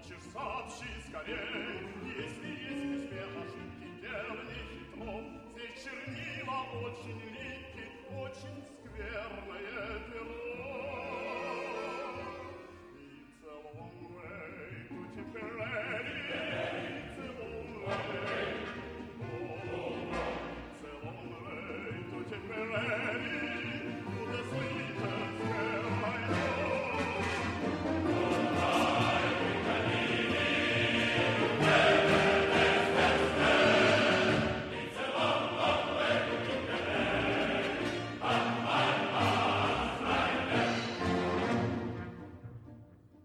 [0.00, 1.36] Хочешь, сообщи скорей,
[2.16, 5.12] если есть успех ошибки, дело не хитро.
[5.52, 7.84] Здесь чернила очень липки,
[8.16, 10.79] очень скверное перо.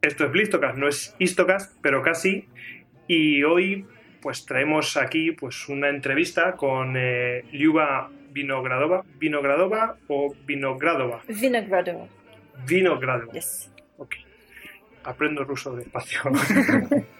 [0.05, 2.47] Esto es Blistocast, no es Istocast, pero casi.
[3.07, 3.87] Y hoy
[4.21, 12.07] pues traemos aquí pues una entrevista con eh, Lyuba Vinogradova, Vinogradova o Vinogradova, Vinogradova.
[12.67, 13.33] Vinogradova.
[13.33, 13.71] Yes.
[13.97, 14.15] Ok.
[15.05, 16.21] Aprendo ruso despacio.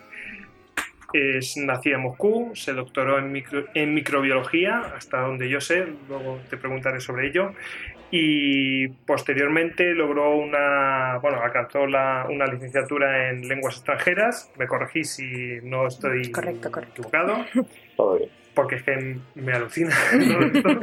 [1.37, 6.39] es nacida en Moscú, se doctoró en, micro- en microbiología, hasta donde yo sé, luego
[6.49, 7.51] te preguntaré sobre ello,
[8.11, 15.59] y posteriormente logró una, bueno, alcanzó la- una licenciatura en lenguas extranjeras, me corregí si
[15.63, 16.93] no estoy Correcto, correcto.
[17.01, 17.45] equivocado,
[18.53, 19.95] porque es que me alucina.
[20.53, 20.69] esto.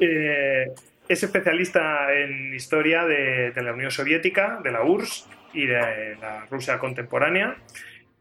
[0.00, 0.66] Eh,
[1.08, 6.46] es especialista en historia de, de la Unión Soviética, de la URSS y de la
[6.50, 7.56] Rusia contemporánea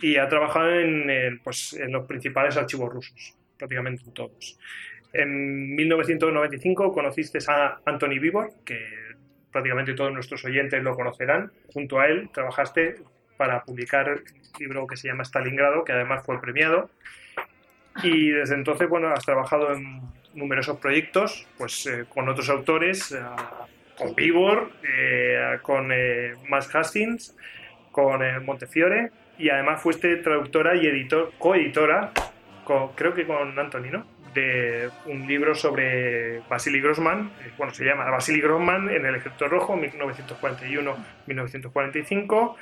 [0.03, 4.59] y ha trabajado en, pues, en los principales archivos rusos, prácticamente en todos.
[5.13, 8.85] En 1995 conociste a Anthony Vivor, que
[9.49, 11.53] prácticamente todos nuestros oyentes lo conocerán.
[11.71, 12.97] Junto a él trabajaste
[13.37, 16.89] para publicar un libro que se llama Stalingrado, que además fue premiado.
[18.03, 20.01] Y desde entonces, bueno, has trabajado en
[20.33, 23.19] numerosos proyectos, pues eh, con otros autores, eh,
[23.97, 27.37] con Vivor, eh, con eh, Max Hastings,
[27.89, 32.11] con eh, Montefiore, y además fuiste traductora y editor, coeditora,
[32.63, 34.05] con- creo que con Anthony, ¿no?
[34.33, 39.47] De un libro sobre Vasily Grossman, eh, bueno, se llama Vasily Grossman en el Ejército
[39.47, 39.75] Rojo,
[41.27, 42.55] 1941-1945,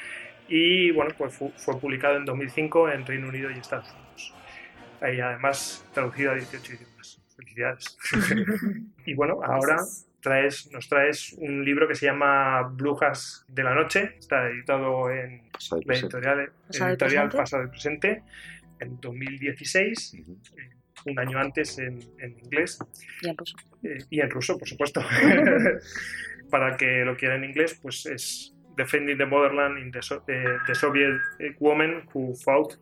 [0.48, 4.34] y bueno, pues fu- fue publicado en 2005 en Reino Unido y Estados Unidos.
[5.02, 7.22] Ahí además traducido a 18 idiomas.
[7.38, 7.98] Felicidades.
[9.06, 9.78] y bueno, ahora
[10.22, 14.16] traes, nos traes un libro que se llama Brujas de la Noche.
[14.20, 17.38] Está editado en Pasado la editorial, Pasado y editorial presente.
[17.38, 18.24] Pasado y Presente
[18.80, 20.38] en 2016, Ujú.
[21.08, 22.80] un año antes en, en inglés
[23.22, 23.56] Y en ruso.
[23.84, 25.02] eh, y en ruso, por supuesto.
[26.50, 30.24] Para el que lo quiera en inglés, pues es Defending the Motherland in the, So-
[30.28, 31.20] eh, the Soviet
[31.60, 32.76] Woman Who Fought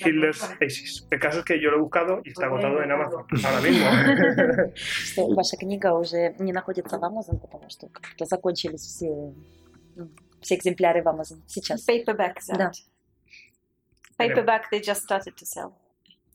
[0.00, 1.06] Hitler's Aces.
[1.10, 3.86] El caso es que yo lo he buscado y está agotado en Amazon ahora mismo.
[4.74, 9.08] Что ваша книга уже не находится в Amazon, потому что как-то закончились все,
[9.96, 11.86] м, все экземпляры в Amazon сейчас.
[11.88, 12.66] Paperbacks Да.
[12.68, 12.74] out.
[14.18, 15.72] Paperback they just started to sell.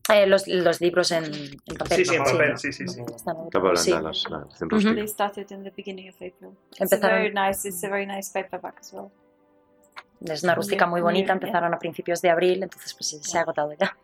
[0.09, 1.97] Eh, los, los libros en, en papel.
[1.97, 3.01] Sí, sí, en papel, sí, sí, sí.
[3.15, 3.91] Están Tapa blanda, sí.
[3.91, 4.69] las- la edición Ujú.
[4.75, 4.95] rústica.
[4.95, 6.57] They started in the beginning of April.
[6.71, 7.65] It's a Empezaron- very nice.
[7.67, 9.11] It's a very nice paperback as well.
[10.24, 13.42] Es una rústica muy bonita, empezaron a principios de abril, entonces pues sí, se ha
[13.42, 13.96] agotado ya.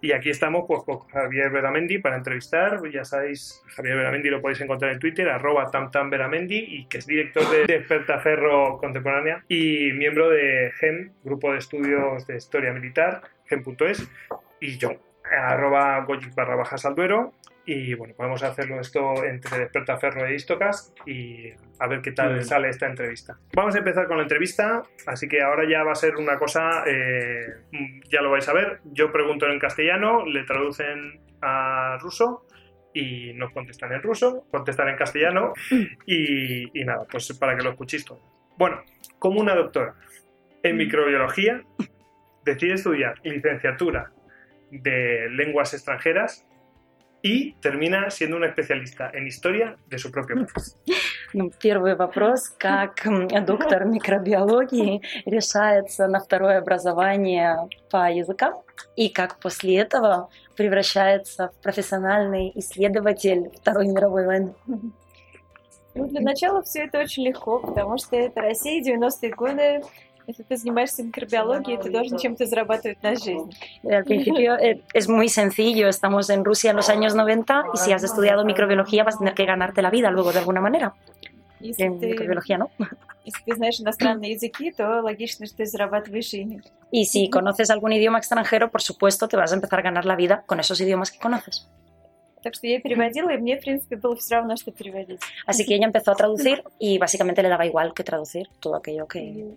[0.00, 2.80] Y aquí estamos pues, con Javier Beramendi para entrevistar.
[2.92, 7.48] Ya sabéis, Javier Beramendi lo podéis encontrar en Twitter, arroba tamtamberamendi, y que es director
[7.50, 14.08] de Despertaferro Contemporánea y miembro de GEM, Grupo de Estudios de Historia Militar, GEM.es,
[14.60, 14.92] y yo,
[15.24, 17.32] arroba goyic barra bajas al duero.
[17.68, 21.50] Y bueno, podemos hacerlo esto entre Despertaferro e Istocas y
[21.80, 23.36] a ver qué tal sale esta entrevista.
[23.54, 26.84] Vamos a empezar con la entrevista, así que ahora ya va a ser una cosa,
[26.86, 28.78] eh, mm, ya lo vais a ver.
[28.84, 32.46] Yo pregunto en castellano, le traducen a ruso
[32.94, 35.52] y nos contestan en ruso, contestan en castellano
[36.06, 38.20] y, y nada, pues para que lo escuchéis todo.
[38.56, 38.80] Bueno,
[39.18, 39.96] como una doctora
[40.62, 41.64] en microbiología
[42.44, 44.12] decide estudiar licenciatura
[44.70, 46.46] de lenguas extranjeras
[47.26, 50.76] y termina siendo una especialista en historia de su propio país.
[51.32, 53.02] Ну, первый вопрос, как
[53.44, 58.62] доктор микробиологии решается на второе образование по языкам
[58.94, 64.54] и как после этого превращается в профессиональный исследователь Второй мировой войны.
[65.94, 69.82] Ну, для начала все это очень легко, потому что это Россия, 90-е годы.
[70.27, 73.51] Если ты занимаешься микробиологией, ты должен чем-то зарабатывать на жизнь.
[73.83, 77.77] Eh, Al principio eh, es muy sencillo, estamos en Rusia en los años 90 y
[77.77, 80.93] si has estudiado microbiología vas a tener que ganarte la vida luego de alguna manera.
[81.59, 82.69] Если En ты, microbiología no.
[83.25, 86.61] если ты знаешь иностранные языки, то логично, что ты зарабатываешь ими.
[86.91, 90.15] Y si conoces algún idioma extranjero, por supuesto, te vas a empezar a ganar la
[90.15, 91.67] vida con esos idiomas que conoces.
[92.43, 95.19] Так что я переводила, и мне, в принципе, было все равно, что переводить.
[95.45, 99.07] Así que ella empezó a traducir y básicamente le daba igual que traducir todo aquello
[99.07, 99.53] que...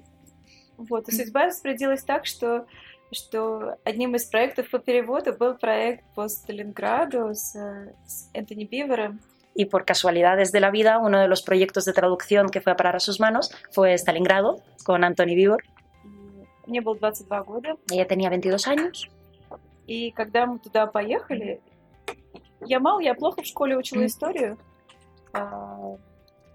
[0.80, 2.66] Вот, и судьба распорядилась так, что,
[3.12, 7.54] что одним из проектов по переводу был проект по Сталинграду с,
[8.06, 9.20] с Энтони Бивером.
[9.56, 12.78] Y por casualidades de la vida, uno de los proyectos de traducción que fue a
[12.78, 15.32] parar a sus manos fue Stalingrado, con Anthony.
[15.32, 15.50] И
[16.66, 17.76] Мне было 22 года.
[17.92, 19.10] Ella tenía 22 años.
[19.86, 21.60] И когда мы туда поехали,
[22.62, 24.58] я мало, я плохо в школе учила историю.
[25.34, 25.98] А,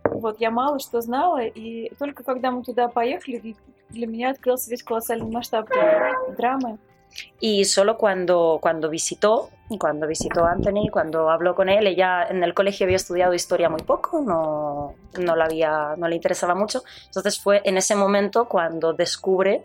[0.04, 4.69] вот, я мало что знала, и только когда мы туда поехали, для- для меня открылся
[4.69, 6.77] весь колоссальный масштаб этой драмы.
[7.41, 9.49] Y solo cuando, cuando visitó,
[9.79, 13.67] cuando visitó a Anthony, cuando habló con él, ella en el colegio había estudiado historia
[13.67, 16.83] muy poco, no, no, la había, no le interesaba mucho.
[17.07, 19.63] Entonces fue en ese momento cuando descubre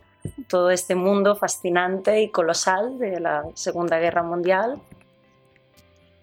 [0.48, 4.80] todo este mundo fascinante y colosal de la Segunda Guerra Mundial.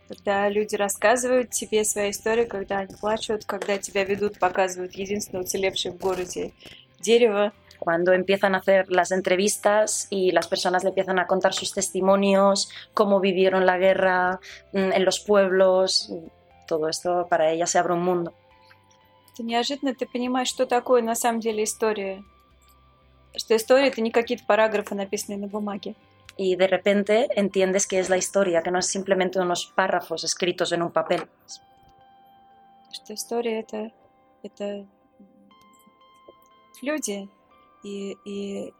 [0.07, 5.93] Когда люди рассказывают тебе свои истории, когда они плачут, когда тебя ведут, показывают единственное уцелевшее
[5.93, 6.51] в городе
[6.99, 7.53] дерево.
[7.79, 12.69] Cuando empiezan a hacer las entrevistas y las personas le empiezan a contar sus testimonios,
[12.93, 14.39] cómo vivieron la guerra
[14.73, 16.13] mm, en los pueblos,
[16.67, 18.33] todo esto para ella se abre un mundo.
[19.35, 22.21] То неожиданно ты понимаешь, что такое на самом деле история.
[23.35, 25.95] Что история — это не какие-то параграфы, написанные на бумаге.
[26.37, 30.71] y de repente entiendes que es la historia, que no es simplemente unos párrafos escritos
[30.71, 31.27] en un papel.
[32.91, 33.91] Что история — это,
[34.43, 34.85] это
[36.81, 37.29] люди.
[37.86, 38.72] И, и,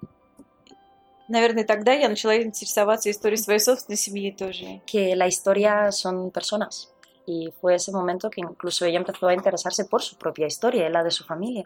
[1.28, 4.80] наверное, тогда я начала интересоваться историей своей собственной семьи тоже.
[4.84, 6.92] Que la historia son personas.
[7.26, 10.92] Y fue ese momento que incluso ella empezó a interesarse por su propia historia y
[10.92, 11.64] la de su familia.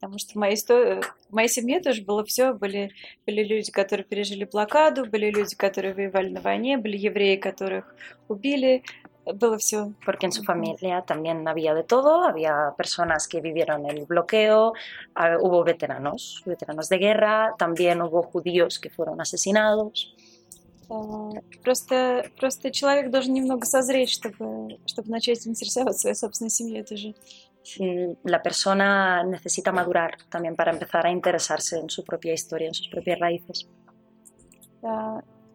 [0.00, 2.54] Потому что в моей, исто- в моей семье тоже было все.
[2.54, 2.90] Были,
[3.26, 7.94] были люди, которые пережили блокаду, были люди, которые воевали на войне, были евреи, которых
[8.28, 8.82] убили.
[9.29, 9.93] Было все.
[10.05, 14.73] Porque en su familia también había de todo, había personas que vivieron el bloqueo,
[15.15, 20.15] ah, hubo veteranos, veteranos de guerra, también hubo judíos que fueron asesinados.
[21.63, 27.15] Просто, просто человек должен немного созреть, чтобы, чтобы начать интересоваться своей собственной семьей тоже.
[27.79, 32.75] Y La persona necesita madurar también para empezar a interesarse en su propia historia, en
[32.75, 33.67] sus propias raíces.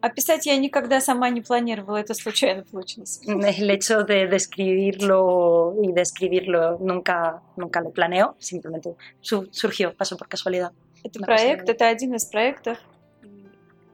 [0.05, 0.07] Да.
[0.07, 3.21] А писать я никогда сама не планировала, это случайно получилось.
[3.27, 10.17] El hecho de describirlo y de escribirlo nunca, nunca lo planeo, simplemente su- surgió, pasó
[10.17, 10.71] por casualidad.
[11.03, 11.71] Это Да, проект, спасибо.
[11.71, 12.77] это один из проектов.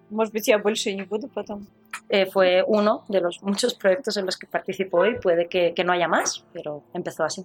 [0.09, 1.67] Может быть, я больше и не буду потом.
[2.09, 5.83] Eh, fue uno de los muchos proyectos en los que participó y puede que, que
[5.83, 7.43] no haya más, pero empezó así.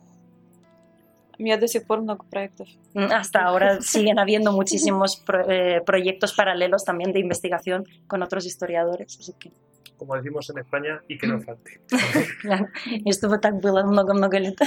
[1.38, 2.68] У меня до сих пор много проектов.
[2.94, 8.44] Mm, Hasta ahora siguen habiendo muchísimos pro- eh, proyectos paralelos también de investigación con otros
[8.46, 9.50] historiadores, así que
[9.96, 11.80] Como decimos en España, y que no falte.
[12.42, 12.66] claro,
[13.06, 14.58] estuvo так было много-много лет.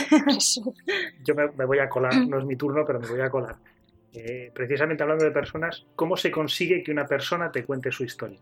[1.25, 3.55] Yo me, me voy a colar, no es mi turno, pero me voy a colar.
[4.13, 8.39] Eh, precisamente hablando de personas, ¿cómo se consigue que una persona te cuente su historia?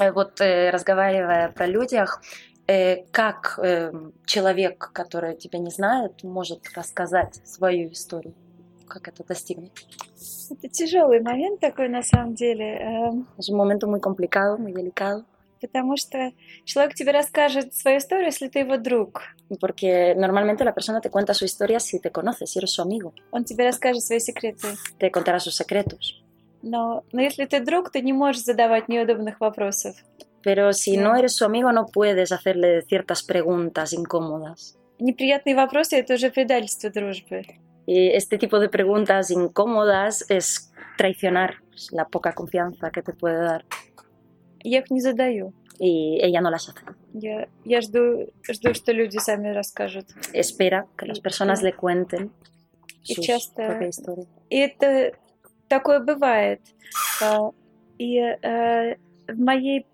[0.00, 2.51] Э, Вот э, разговаривая про людях, э,
[3.11, 3.91] как э,
[4.25, 8.33] человек, который тебя не знает, может рассказать свою историю?
[8.87, 9.71] Как это достигнуть?
[10.49, 15.25] Это тяжелый момент такой на самом деле, эм, Es un momento muy complicado, muy delicado,
[15.61, 16.31] потому что
[16.65, 19.21] человек тебе расскажет свою историю, если ты его друг.
[19.59, 23.13] porque normalmente la persona te cuenta su historia si te conoce, si eres su amigo,
[23.31, 24.67] Он тебе расскажет свои секреты.
[24.99, 26.21] te contará sus secretos.
[26.61, 29.95] Но, но если ты друг, ты не можешь задавать неудобных вопросов.
[30.42, 34.78] Pero si no eres su amigo, no puedes hacerle ciertas preguntas incómodas.
[35.00, 37.42] Неприятные вопросы — это уже предательство дружбы.
[37.86, 41.54] Y este tipo de preguntas incómodas es traicionar
[41.92, 43.64] la poca confianza que te puede dar.
[44.62, 45.54] Я их не задаю.
[45.78, 46.84] Y ella no las hace.
[47.14, 50.06] Я, я жду, жду, что люди сами расскажут.
[50.32, 52.32] Espera que las personas le cuenten
[53.04, 54.26] Y su часто- propia historia.
[54.50, 55.12] И это
[55.68, 56.60] такое бывает.
[57.22, 57.50] А,
[57.98, 58.96] И э,
[59.28, 59.86] в моей,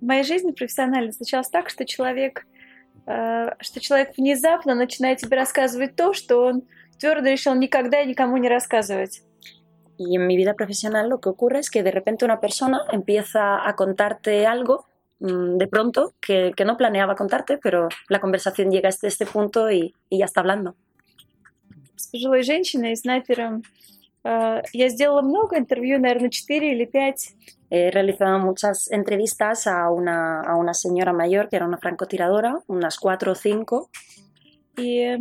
[0.00, 2.46] в моей жизни профессионально случалось так, что человек,
[3.06, 6.62] э, что человек внезапно начинает тебе рассказывать то, что он
[6.98, 9.22] твердо решил никогда и никому не рассказывать.
[10.00, 13.68] Y en mi vida profesional lo que ocurre es que de repente una persona empieza
[13.68, 14.86] a contarte algo
[15.18, 19.70] mm, de pronto que, que no planeaba contarte, pero la conversación llega hasta este punto
[19.70, 20.76] y, y ya está hablando.
[21.96, 23.64] С пожилой женщиной, снайпером,
[24.23, 27.35] я сделала много интервью, наверное, 4 или 5.
[27.69, 32.97] He realizado muchas entrevistas a una, a una señora mayor que era una francotiradora, unas
[32.99, 33.89] cuatro o cinco,
[34.77, 35.17] И,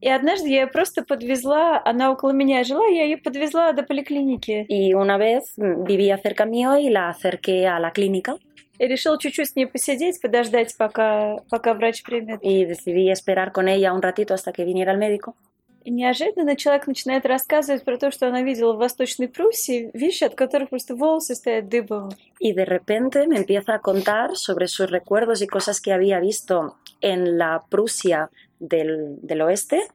[0.00, 4.64] и однажды я ее просто подвезла, она около меня жила, я ее подвезла до поликлиники.
[4.68, 8.36] y una vez mm, vivía cerca mío y la acerqué a la clínica
[8.78, 12.40] И решила чуть-чуть с ней посидеть, подождать, пока, пока врач примет.
[12.42, 15.36] y decidí esperar con ella un ratito hasta que viniera el médico.
[15.85, 20.33] И неожиданно человек начинает рассказывать про то, что она видела в Восточной Пруссии, вещи, от
[20.33, 22.09] которых просто волосы стоят дыбом.
[22.39, 26.75] Y de repente me empieza a contar sobre sus recuerdos y cosas que había visto
[27.01, 29.87] en la Prusia del, del oeste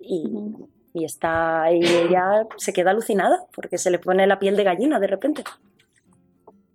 [0.00, 0.24] y,
[0.94, 4.98] y está y ella se queda alucinada porque se le pone la piel de gallina
[4.98, 5.44] de repente.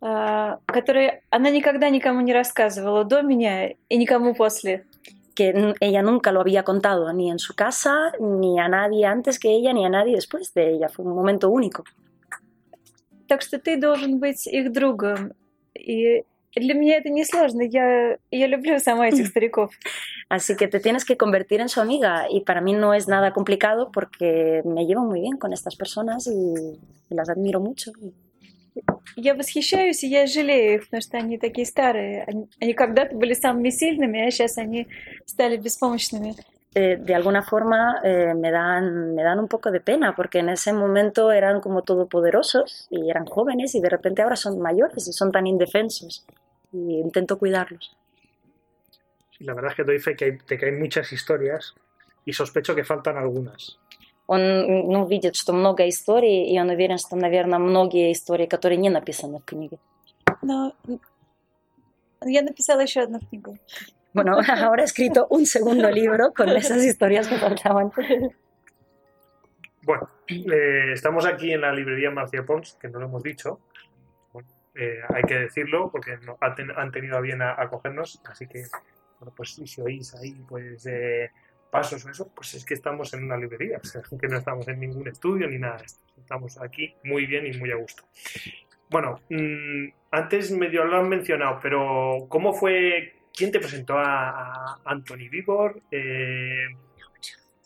[0.02, 4.86] а, которые она никогда никому не рассказывала до меня и никому после.
[5.39, 9.39] que n- ella nunca lo había contado ni en su casa, ni a nadie antes
[9.39, 10.89] que ella, ni a nadie después de ella.
[10.89, 11.85] Fue un momento único.
[13.27, 15.33] Так что ты должен быть их другом.
[15.75, 16.25] И
[16.55, 17.63] для меня это несложно.
[17.63, 19.73] Я, я люблю сама этих стариков.
[20.29, 23.33] Así que te tienes que convertir en su amiga y para mí no es nada
[23.33, 26.31] complicado porque me llevo muy bien con estas personas y,
[27.11, 27.93] y las admiro mucho.
[29.17, 32.25] Я восхищаюсь, и я жалею их, потому что они такие старые.
[32.25, 34.89] Они, они когда-то были самыми сильными, а сейчас они
[35.27, 36.35] стали беспомощными.
[36.77, 40.49] Eh, de alguna forma eh, me, dan, me dan un poco de pena porque en
[40.49, 45.13] ese momento eran como todopoderosos y eran jóvenes y de repente ahora son mayores y
[45.13, 46.27] son tan indefensos
[46.73, 47.97] y intento cuidarlos.
[49.39, 51.75] Y la verdad es que doy fe que hay, de que hay muchas historias
[52.25, 53.79] y sospecho que faltan algunas.
[54.29, 54.41] Он
[54.91, 59.39] ну, видит, что много историй, и он уверен, что, наверное, многие истории, которые не написаны
[59.39, 59.79] в книге.
[60.43, 60.73] Но
[62.25, 63.59] я написала еще одну книгу.
[64.15, 67.91] Bueno, ahora he escrito un segundo libro con esas historias que faltaban.
[69.83, 73.61] Bueno, eh, estamos aquí en la librería Marcia Pons, que no lo hemos dicho.
[74.33, 78.21] Bueno, eh, hay que decirlo porque no- ha ten- han tenido a bien a- acogernos,
[78.25, 78.65] así que,
[79.21, 81.31] bueno, pues si si oís ahí pues eh,
[81.70, 83.80] pasos o eso, pues es que estamos en una librería,
[84.20, 86.04] que no estamos en ningún estudio ni nada de esto.
[86.18, 88.04] Estamos aquí muy bien y muy a gusto.
[88.90, 93.14] Bueno, mm, antes medio lo han mencionado, pero ¿cómo fue?
[93.34, 95.82] ¿Quién te presentó a, Anthony Vivor?
[95.92, 96.68] Eh,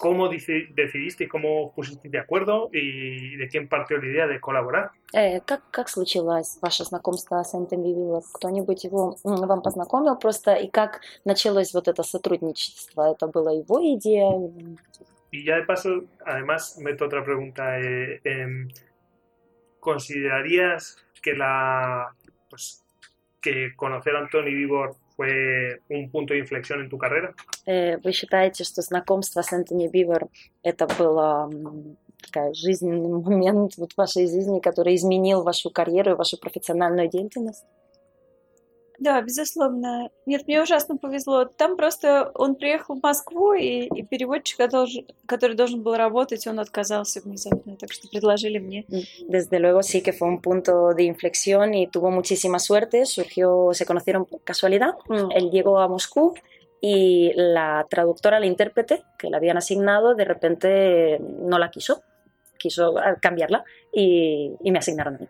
[0.02, 4.38] ¿Cómo dici- decidiste y cómo pusiste de acuerdo y de quién partió la idea de
[4.38, 4.92] colaborar?
[5.12, 8.22] Э, как, как случилось ваше знакомство с Энтони Вивер?
[8.34, 10.54] Кто-нибудь его м, вам познакомил просто?
[10.54, 13.10] И как началось вот это сотрудничество?
[13.12, 14.30] Это была его идея?
[15.32, 17.78] Y ya de paso, además, meto otra pregunta.
[17.80, 18.68] eh, em,
[19.80, 22.14] ¿Considerarías que la
[22.50, 22.84] pues,
[23.40, 27.33] que conocer a Anthony Vivor fue un punto de inflexión en tu carrera?
[27.65, 30.27] Э, Вы считаете, что знакомство с Энтони Бивер
[30.63, 36.15] это было м, такая жизненный момент вот в вашей жизни, который изменил вашу карьеру и
[36.15, 37.65] вашу профессиональную деятельность?
[38.98, 40.10] Да, безусловно.
[40.26, 41.44] Нет, мне ужасно повезло.
[41.44, 46.58] Там просто он приехал в Москву, и, и переводчик, который, который должен был работать, он
[46.58, 48.84] отказался внезапно, так что предложили мне.
[49.28, 53.06] Desde luego sí que fue un punto de inflexión y tuvo muchísima suerte.
[53.06, 54.94] Surgió, se conocieron por casualidad.
[55.08, 56.34] Mm, Él llegó a Moscú
[56.80, 62.02] y la traductora, la intérprete que le habían asignado, de repente no la quiso.
[62.58, 65.28] Quiso ah, cambiarla y, y me asignaron a mí.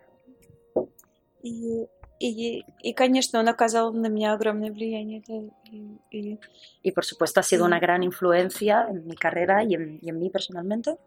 [1.43, 1.87] И,
[2.23, 5.21] и, и, конечно, он оказал на меня огромное влияние.
[5.27, 5.35] да,
[5.71, 6.39] и- и
[6.83, 10.19] Y por supuesto ha sido una gran influencia en mi carrera y en, y en
[10.19, 10.97] mí personalmente.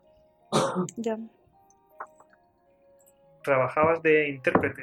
[0.96, 1.18] да.
[3.42, 4.82] Trabajabas de intérprete.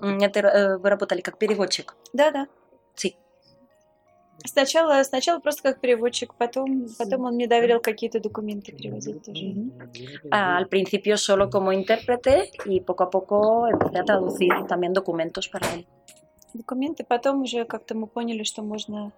[0.00, 1.94] М, Это, э, вы работали как переводчик.
[2.12, 2.46] Да, да.
[4.45, 9.55] Сначала, сначала просто как переводчик, потом, потом он мне доверил какие-то документы переводить тоже.
[10.31, 15.47] Ah, Al principio solo como intérprete y poco a poco empecé a traducir también documentos
[15.47, 15.85] para él.
[16.53, 19.11] Документы, потом уже как-то мы поняли, что можно,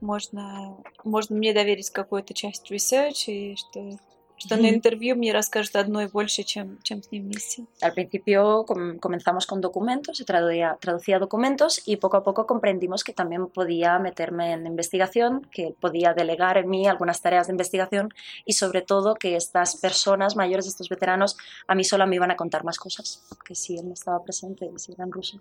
[0.00, 3.98] можно, можно мне доверить какую-то часть research, и что,
[4.37, 4.75] что на Мгм.
[4.75, 7.65] интервью мне расскажут одно и больше, чем, чем с ним вместе.
[7.81, 13.03] Al principio com- comenzamos con documentos, se traducía, traducía documentos y poco a poco comprendimos
[13.05, 18.13] que también podía meterme en investigación, que podía delegar en mí algunas tareas de investigación
[18.43, 22.35] y sobre todo que estas personas mayores, estos veteranos, a mí sola me iban a
[22.35, 25.39] contar más cosas, que si él no estaba presente y si era en ruso.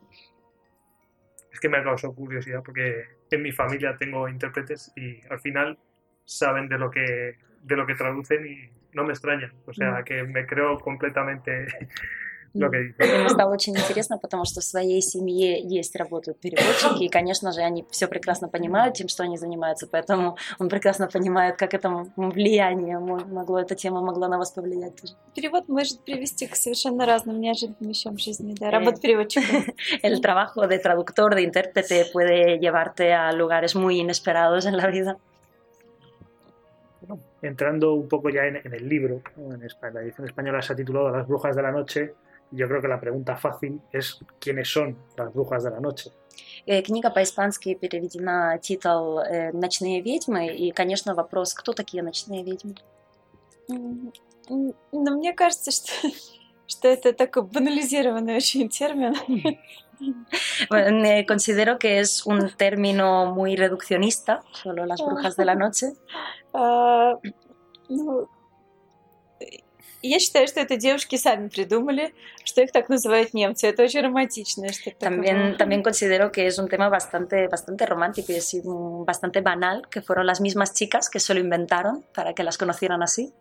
[1.52, 5.76] Es que me ha causado curiosidad porque en mi familia tengo intérpretes y al final
[6.24, 9.51] saben de lo que, de lo que traducen y no me extraña.
[9.67, 11.67] O sea, que me creo completamente
[12.53, 13.19] lo que И dicen.
[13.21, 17.61] мне стало очень интересно, потому что в своей семье есть работают переводчики, и, конечно же,
[17.61, 22.97] они все прекрасно понимают, тем, что они занимаются, поэтому он прекрасно понимает, как это влияние
[22.99, 25.13] мо- могло, эта тема могла на вас повлиять тоже.
[25.35, 28.55] Перевод может привести к совершенно разным неожиданным вещам в жизни.
[28.59, 28.71] Да, Э.
[28.71, 29.65] работа переводчиком.
[30.01, 35.17] El trabajo de traductor, de intérprete, puede llevarte a lugares muy inesperados en la vida.
[37.06, 39.54] Bueno, entrando un poco ya en, en el libro, ¿no?
[39.54, 42.14] en Espa- la edición española se ha titulado Las brujas de la noche.
[42.52, 46.10] y Yo creo que la pregunta fácil es quiénes son las brujas de la noche.
[46.66, 52.74] Э, Книга по-испански переведена титул э, «Ночные ведьмы», и, конечно, вопрос, кто такие ночные ведьмы?
[53.68, 54.12] М,
[54.48, 55.92] м, Но мне кажется, что,
[56.68, 59.14] что это такой банализированный очень термин.
[60.68, 65.92] Bueno, eh, considero que es un término muy reduccionista, solo las brujas de la noche.
[66.52, 67.14] А,
[67.88, 68.28] ну,
[70.02, 72.12] я считаю, что это девушки сами придумали,
[72.44, 73.68] что их так называют немцы.
[73.68, 74.72] Это очень романтично.
[74.72, 75.58] Что это такое También, было.
[75.58, 80.02] también considero que es un tema bastante, bastante romántico y es mm, bastante banal, que
[80.02, 83.32] fueron las mismas chicas que se lo inventaron para que las conocieran así.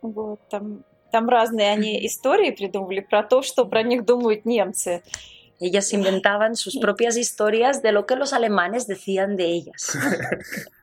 [0.00, 5.02] Вот, там, там разные они истории придумывали про то, что про них думают немцы.
[5.60, 9.96] Ellas inventaban sus propias historias de lo que los alemanes decían de ellas.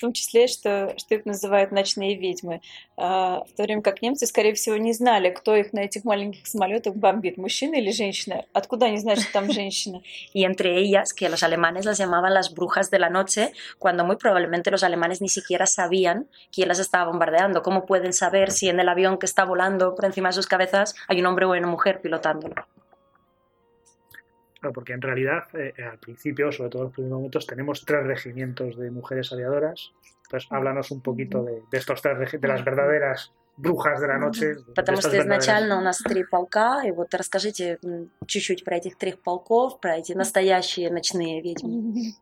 [0.00, 2.60] том числе, что, что их называют ночные ведьмы.
[2.98, 6.46] А, в то время как немцы, скорее всего, не знали, кто их на этих маленьких
[6.46, 8.44] самолетах бомбит, мужчина или женщина.
[8.52, 10.02] Откуда они знают, что там женщина?
[10.34, 14.16] Y entre ellas, que los alemanes las llamaban las brujas de la noche, cuando muy
[14.16, 17.62] probablemente los alemanes ni siquiera sabían quién las estaba bombardeando.
[17.62, 20.94] ¿Cómo pueden saber si en el avión que está volando por encima de sus cabezas
[21.08, 22.66] hay un hombre o una mujer pilotándolo?
[24.60, 28.04] Claro, porque en realidad, eh, al principio, sobre todo en los primeros momentos, tenemos tres
[28.06, 29.92] regimientos de mujeres aviadoras.
[30.24, 34.18] Entonces, háblanos un poquito de, de estos tres regi- de las verdaderas brujas de la
[34.18, 34.46] noche.
[34.54, 38.64] de Потому estas что verdaderas- изначально у нас три полка, и вот расскажите м, чуть-чуть
[38.64, 42.12] про этих трех полков, про эти настоящие ночные ведьмы.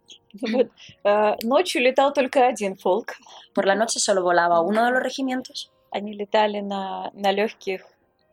[0.52, 0.70] Вот.
[1.04, 3.12] А, Ночью летал только один полк.
[3.54, 7.82] Por la noche solo volaba uno de los regimientos, Они летали на, на легких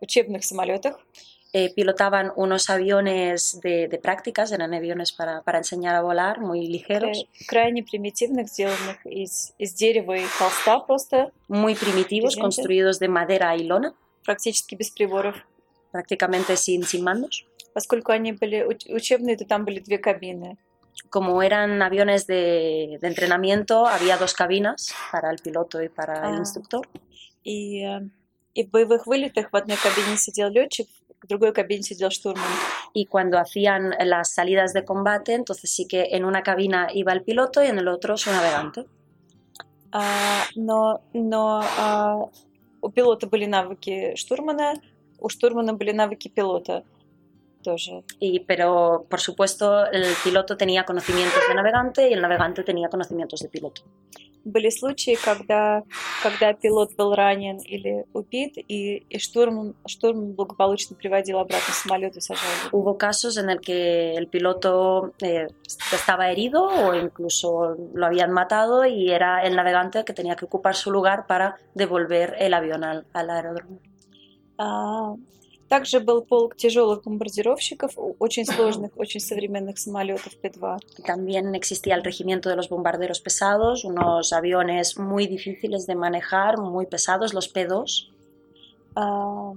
[0.01, 0.95] учебных самолетах.
[1.55, 6.67] eh, pilotaban unos aviones de, de prácticas, eran aviones para, para enseñar a volar, muy
[6.67, 12.41] ligeros, э, крайне примитивных, сделанных из, из дерева и холста просто, muy primitivos, Brillante.
[12.41, 15.35] construidos de madera y lona, практически без приборов.
[15.91, 17.45] prácticamente sin, sin mandos.
[17.73, 20.57] Поскольку они были уч- учебные, то там были две кабины.
[21.09, 26.35] Como eran aviones de, de entrenamiento, había dos cabinas para el piloto y para el
[26.35, 26.37] Ah.
[26.37, 26.87] instructor.
[27.43, 28.01] И, э,
[28.53, 30.94] и в боевых вылетах в одной кабине сидел летчик, в
[31.27, 32.45] другой кабине сидел штурман.
[32.93, 37.23] Y cuando hacían las salidas de combate, entonces sí que en una cabina iba el
[37.23, 38.85] piloto y en el otro su navegante.
[39.93, 42.17] А, но но а,
[42.81, 44.73] у пилота были навыки штурмана,
[45.19, 46.83] у штурмана были навыки пилота
[47.61, 48.03] тоже.
[48.19, 53.39] Y, pero, por supuesto, el piloto tenía conocimientos de navegante y el navegante tenía conocimientos
[53.41, 53.83] de piloto.
[54.45, 55.83] Были случаи, когда,
[56.23, 62.21] когда пилот был ранен или убит, и, и штурман, штурман благополучно приводил обратно самолет и
[62.21, 62.79] сажал его.
[62.79, 65.45] Hubo casos en el que el piloto eh,
[65.93, 70.75] estaba herido o incluso lo habían matado y era el navegante que tenía que ocupar
[70.75, 73.79] su lugar para devolver el avión al, al aeródromo.
[74.57, 75.13] А,
[75.68, 80.78] также был полк тяжелых бомбардировщиков, очень сложных, очень современных самолетов П-2.
[81.04, 86.86] También existía el regimiento de los bombarderos pesados, unos aviones muy difíciles de manejar, muy
[86.86, 87.84] pesados, los P-2.
[88.94, 89.52] А,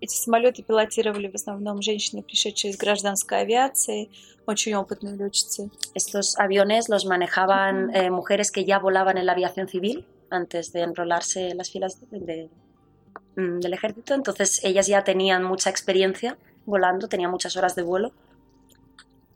[0.00, 4.08] Эти самолеты пилотировали в основном женщины, пришедшие из гражданской авиации,
[4.46, 5.70] очень опытные летчицы.
[5.92, 10.82] Estos aviones los manejaban eh, mujeres que ya volaban en la aviación civil antes de
[10.82, 12.67] enrolarse en las filas de- de- mm,
[13.37, 18.11] del ejército, entonces ellas ya tenían mucha experiencia volando, tenían muchas horas de vuelo.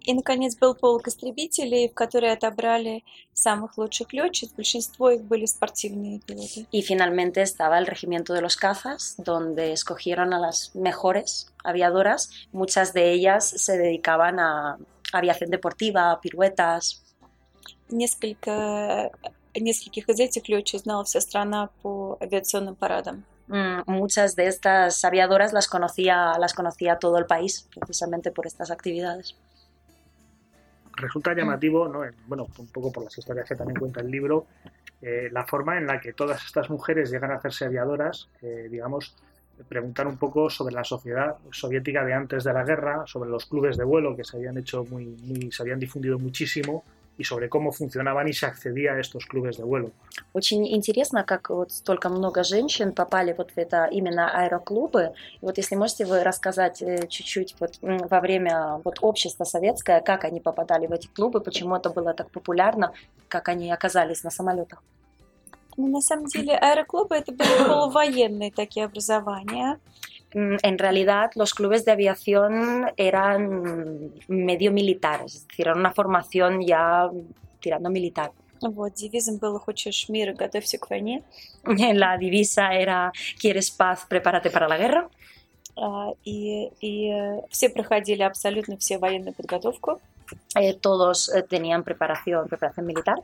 [0.08, 4.54] И, наконец, был полк истребителей, в которые отобрали самых лучших летчиц.
[4.56, 6.66] Большинство их были спортивные пилоты.
[6.72, 12.30] Y finalmente estaba el regimiento de los cazas, donde escogieron a las mejores aviadoras.
[12.54, 14.78] Muchas de ellas se dedicaban a
[15.12, 17.04] aviación deportiva, a piruetas.
[17.90, 19.12] Несколько,
[19.54, 23.26] нескольких из этих летчиц знала вся страна по авиационным парадам.
[23.49, 28.71] Mm, Muchas de estas aviadoras las conocía, las conocía todo el país, precisamente por estas
[28.71, 29.37] actividades.
[30.97, 32.05] Resulta llamativo, ¿no?
[32.05, 34.47] En- bueno, un poco por las historias que también cuenta el libro,
[35.01, 39.15] eh, la forma en la que todas estas mujeres llegan a hacerse aviadoras, eh, digamos,
[39.69, 43.77] preguntar un poco sobre la sociedad soviética de antes de la guerra, sobre los clubes
[43.77, 46.85] de vuelo que se habían hecho muy, muy se habían difundido muchísimo
[47.23, 49.91] y sobre cómo funcionaban y se accedía a estos clubes de vuelo.
[50.35, 55.13] Очень интересно, как вот столько много женщин попали вот в это именно аэроклубы.
[55.41, 60.25] И вот если можете вы рассказать э, чуть-чуть вот во время вот общества советское, как
[60.25, 62.93] они попадали в эти клубы, почему это было так популярно,
[63.29, 64.83] как они оказались на самолетах.
[65.77, 69.79] Но на самом деле аэроклубы это были полувоенные такие образования.
[70.34, 76.62] Mm, En realidad, los clubes de aviación eran medio militares, es decir, era una formación
[76.66, 77.10] ya
[77.60, 78.32] tirando militar.
[78.60, 81.24] Вот, девизом было «Хочешь мира, готовься к войне».
[81.64, 84.06] La divisa era ¿Quieres paz?
[84.10, 85.10] Prepárate para la guerra.
[85.76, 90.02] А, И, и э, все проходили абсолютно все военную подготовку.
[90.56, 93.20] Eh, todos eh, tenían preparación, preparación militar.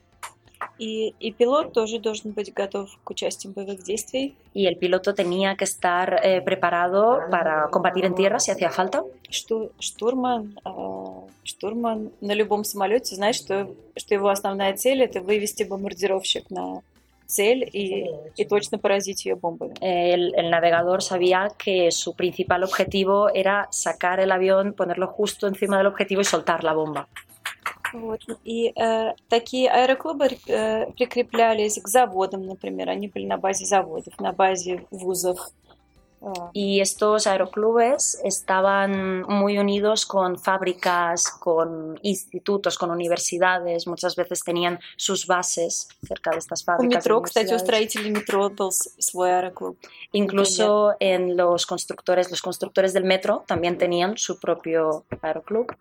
[0.79, 4.35] И, и пилот тоже должен быть готов к участию боевых действий.
[4.53, 9.03] Y el piloto tenía que estar eh, preparado para combatir en tierra si hacía falta.
[9.29, 15.63] Шту, штурман, а, штурман на любом самолете знает, что, что его основная цель это вывести
[15.63, 16.81] бомбардировщик на
[17.25, 19.73] цель и, и точно поразить ее бомбами.
[19.81, 25.77] El, el navegador sabía que su principal objetivo era sacar el avión, ponerlo justo encima
[25.77, 27.07] del objetivo y soltar la bomba.
[27.93, 28.21] Вот.
[28.43, 32.89] И э, такие аэроклубы э, прикреплялись к заводам, например.
[32.89, 35.39] Они были на базе заводов, на базе вузов.
[36.21, 43.85] Э, Y estos aeroclubes estaban muy unidos con fábricas, con institutos, con universidades.
[43.87, 46.93] Muchas veces tenían sus bases cerca de estas У fábricas.
[46.93, 47.61] y метро, кстати, у universidades.
[47.61, 49.77] строителей метро был с- свой аэроклуб.
[50.13, 55.75] Incluso en los constructores, los constructores del metro también tenían su propio aeroclub.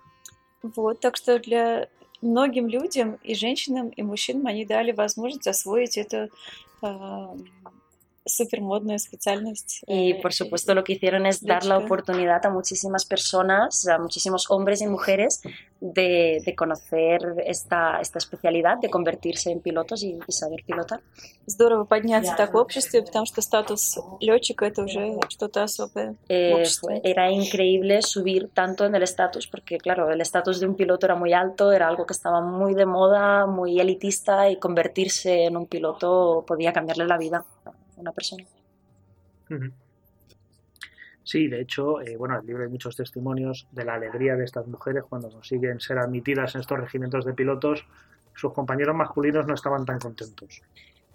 [0.64, 1.88] Вот, так что для
[2.22, 6.30] многим людям, и женщинам, и мужчинам, они дали возможность освоить эту
[8.27, 9.83] э, супермодную специальность.
[9.89, 11.87] Y э, por supuesto lo que hicieron es dar la Lechka.
[11.87, 15.41] oportunidad a muchísimas personas, a muchísimos hombres y mujeres,
[15.81, 21.01] de, de conocer esta, esta especialidad, de convertirse en pilotos y, y saber pilotar.
[21.47, 26.15] Здорово подняться так в обществе, потому что статус летчика это уже что-то особое.
[26.29, 26.87] Eh, Общество.
[26.91, 31.07] fue- era increíble subir tanto en el estatus, porque claro, el estatus de un piloto
[31.07, 35.57] era muy alto, era algo que estaba muy de moda, muy elitista, y convertirse en
[35.57, 37.45] un piloto podía cambiarle la vida
[37.86, 38.44] a Una persona.
[39.50, 39.72] Ujú.
[41.24, 44.46] Sí, de hecho, eh, bueno, en el libro hay muchos testimonios de la alegría de
[44.46, 47.86] estas mujeres cuando consiguen ser admitidas en estos regimientos de pilotos.
[48.34, 50.62] Sus compañeros masculinos no estaban tan contentos.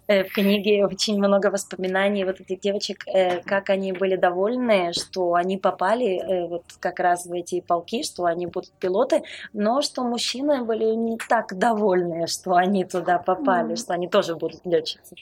[0.07, 5.33] Э, В книге очень много воспоминаний вот этих девочек, э, как они были довольны, что
[5.33, 10.03] они попали э, вот как раз в эти полки, что они будут пилоты, но что
[10.03, 13.77] мужчины были не так довольны, что они туда попали, Мгм.
[13.77, 15.21] что они тоже будут летчицами.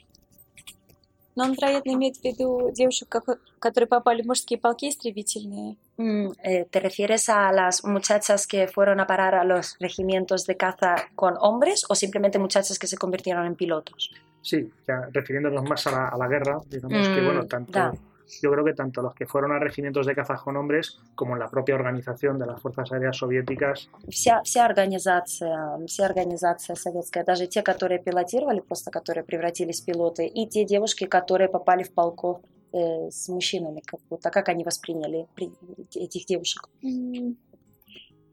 [1.35, 5.77] Но он, вероятно, имеет в виду девушек, как- которые попали в мужские полки истребительные.
[5.99, 10.57] Mm, eh, ¿Te refieres a las muchachas que fueron a parar a los regimientos de
[10.57, 14.11] caza con hombres o simplemente muchachas que se convirtieron en pilotos?
[14.41, 17.93] Sí, ya refiriéndonos más a la, a la guerra, digamos que, Mm, bueno, tanto, da.
[18.42, 21.40] yo creo que tanto los que fueron a regimientos de caza con hombres como en
[21.40, 27.48] la propia organización de las Fuerzas Aéreas Soviéticas Вся, вся организация, вся организация советская, даже
[27.48, 32.42] те, которые пилотировали, просто которые превратились в пилоты, и те девушки, которые попали в полков
[32.74, 35.52] э, с мужчинами, как будто, как они восприняли при-
[35.96, 36.70] этих девушек.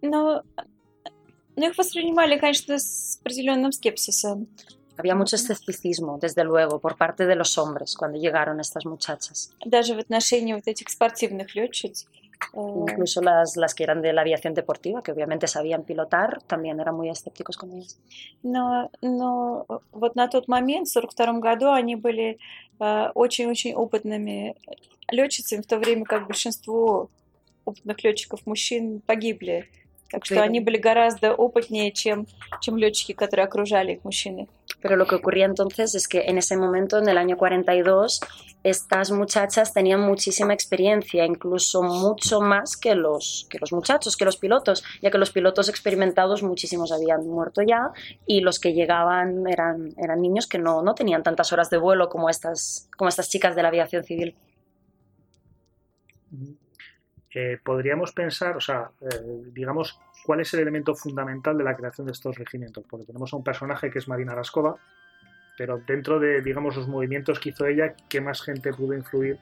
[0.00, 0.42] Но,
[1.56, 4.46] но их воспринимали, конечно, с определенным скепсисом.
[4.97, 9.51] Había mucho escepticismo, desde luego, por parte de los hombres cuando llegaron estas muchachas.
[9.65, 12.05] Даже в отношении вот этих спортивных летчиц.
[12.53, 16.79] Э, Incluso las, las que eran de la aviación deportiva, que obviamente sabían pilotar, también
[16.79, 17.99] eran muy escépticos con ellas.
[18.43, 22.37] Но, но вот на тот момент, в 1942 году, они были
[22.79, 24.55] э, очень-очень опытными
[25.09, 27.09] летчицами, в то время как большинство
[27.65, 29.69] опытных летчиков мужчин погибли.
[30.09, 32.27] Так что Pero- они были гораздо опытнее, чем,
[32.61, 34.47] чем летчики, которые окружали их мужчины.
[34.79, 38.19] Pero lo que ocurría entonces es que en ese momento, en el año 42,
[38.63, 44.37] estas muchachas tenían muchísima experiencia, incluso mucho más que los, que los muchachos, que los
[44.37, 47.91] pilotos, ya que los pilotos experimentados muchísimos habían muerto ya
[48.27, 52.09] y los que llegaban eran, eran niños que no, no tenían tantas horas de vuelo
[52.09, 54.35] como estas, como estas chicas de la aviación civil.
[57.40, 59.06] eh, podríamos pensar, o sea, eh,
[59.52, 63.36] digamos, cuál es el elemento fundamental de la creación de estos regimientos, porque tenemos a
[63.36, 64.74] un personaje que es Marina Raskova,
[65.56, 69.38] pero dentro de, digamos, los movimientos que hizo ella, ¿qué más gente pudo influir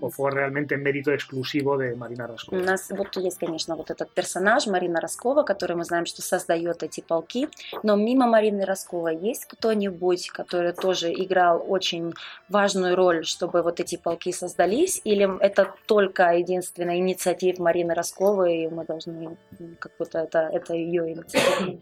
[0.00, 2.62] o fue realmente mérito exclusivo de Marina У Raskova?
[2.62, 7.00] нас вот есть, конечно, вот этот персонаж Марина Роскова, который мы знаем, что создает эти
[7.00, 7.48] полки,
[7.82, 12.12] но мимо Марины Росковой есть кто-нибудь, который тоже играл очень
[12.48, 18.68] важную роль, чтобы вот эти полки создались, или это только единственная инициатива Марины Росковой, и
[18.68, 19.36] мы должны,
[19.78, 21.80] как будто это, это ее инициатива?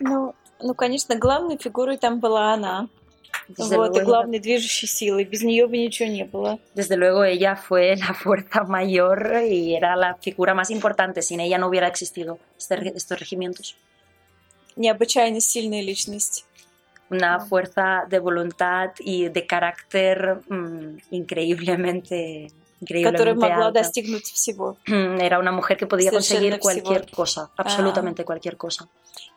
[0.00, 2.88] Ну, ну, конечно, главной фигурой там была она.
[3.49, 5.23] Desde вот, и luego, главной движущей силой.
[5.23, 6.57] Без нее бы ничего не было.
[6.73, 11.57] desde luego ella fue la fuerza mayor y era la figura más importante, sin ella
[11.57, 13.75] no hubiera existido este re- estos regimientos.
[14.75, 16.45] Необычайно сильная личность.
[17.11, 23.79] una fuerza de voluntad y de carácter mm, increíblemente, которая increíblemente могла alta.
[23.81, 24.77] достигнуть всего.
[24.85, 27.15] Era una mujer que podía Совершенно conseguir cualquier всего.
[27.15, 28.87] cosa, absolutamente cualquier cosa.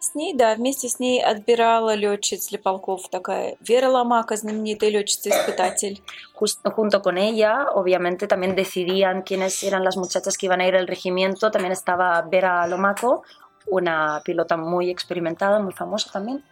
[0.00, 6.02] С ней, да, вместе с ней отбирала летчиц для полков такая Вера Ломака, знаменитая летчица-испытатель.
[6.38, 10.76] Jus- junto con ella, obviamente, también decidían quiénes eran las muchachas que iban a ir
[10.76, 11.50] al regimiento.
[11.50, 13.22] También estaba Vera Lomaco,
[13.66, 16.44] una pilota muy experimentada, muy famosa también.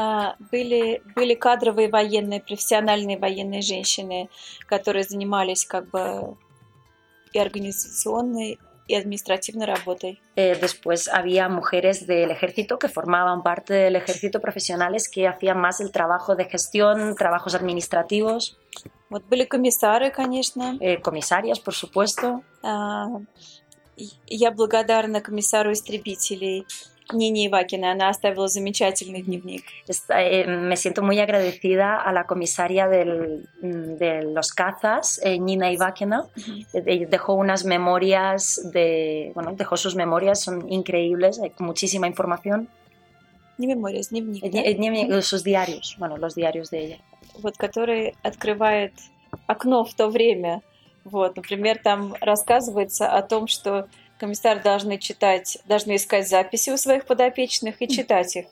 [0.00, 4.30] А, были, были кадровые военные, профессиональные военные женщины,
[4.68, 6.36] которые занимались как бы
[7.32, 10.22] и организационной, y administrativной работой.
[10.36, 15.80] Eh, después había mujeres del ejército que formaban parte del ejército profesionales que hacían más
[15.80, 18.56] el trabajo de gestión, trabajos administrativos.
[19.10, 20.78] Вот были комиссары, конечно.
[20.80, 22.44] Eh, comisarias, por supuesto.
[22.62, 23.08] А,
[23.96, 26.66] и я благодарна комиссару истребителей
[27.11, 27.91] Нине Ивакина.
[27.91, 29.65] Она оставила замечательный дневник.
[29.87, 35.71] Está, eh, me siento muy agradecida a la comisaria del, de los cazas, eh, Nina
[35.71, 36.25] Ivakina.
[36.73, 42.67] Eh, dejó unas memorias de, bueno, dejó sus memorias, son increíbles, hay muchísima información.
[43.57, 44.43] Не мемориas, дневник.
[44.43, 44.61] Eh, да?
[44.61, 46.97] eh, dnevnik- sus diarios, bueno, los diarios de ella.
[47.41, 48.93] вот, который открывает
[49.47, 50.61] окно в то время.
[51.03, 57.05] Вот, например, там рассказывается о том, что комиссар должны читать, должны искать записи у своих
[57.05, 58.45] подопечных и читать их.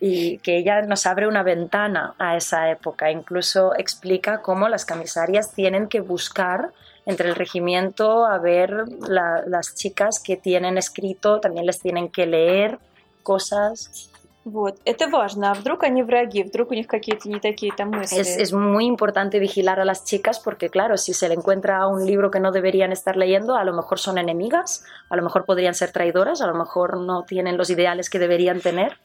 [0.00, 3.10] y que ella nos abre una ventana a esa época.
[3.10, 6.70] Incluso explica cómo las comisarias tienen que buscar
[7.04, 8.70] entre el regimiento a ver
[9.08, 12.78] la- las chicas que tienen escrito, también les tienen que leer
[13.22, 14.10] cosas.
[14.44, 15.50] Вот, это важно.
[15.50, 18.18] А вдруг они враги, вдруг у них какие-то не такие там мысли.
[18.18, 22.06] Es, es muy importante vigilar a las chicas porque, claro, si se le encuentra un
[22.06, 25.74] libro que no deberían estar leyendo, a lo mejor son enemigas, a lo mejor podrían
[25.74, 28.96] ser traidoras, a lo mejor no tienen los ideales que deberían tener.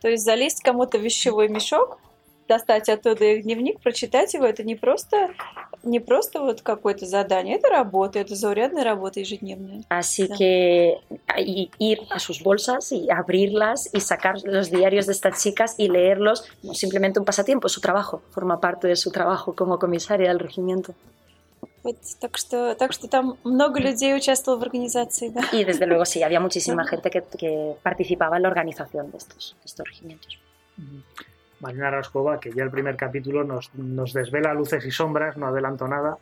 [0.00, 1.98] То есть залезть кому-то в вещевой мешок,
[2.48, 5.30] достать оттуда их дневник, прочитать его, это не просто,
[5.84, 9.84] не просто вот какое-то задание, это работа, это заурядная работа ежедневная.
[9.88, 10.36] Así Sí.
[10.36, 10.98] que
[11.38, 15.86] y- ir a sus bolsas y abrirlas y sacar los diarios de estas chicas y
[15.88, 20.28] leerlos, no simplemente un pasatiempo, es su trabajo, forma parte de su trabajo como comisaria
[20.30, 20.94] del regimiento.
[21.84, 25.40] Вот, так, что, так что там много людей участвовало в организации, да.
[25.52, 29.56] Y desde luego sí, había muchísima gente que, que participaba en la organización de estos,
[29.60, 30.38] de estos regimientos.
[31.59, 35.87] Marina Raskova, que ya el primer capítulo nos, nos desvela luces y sombras, no adelanto
[35.87, 36.17] nada,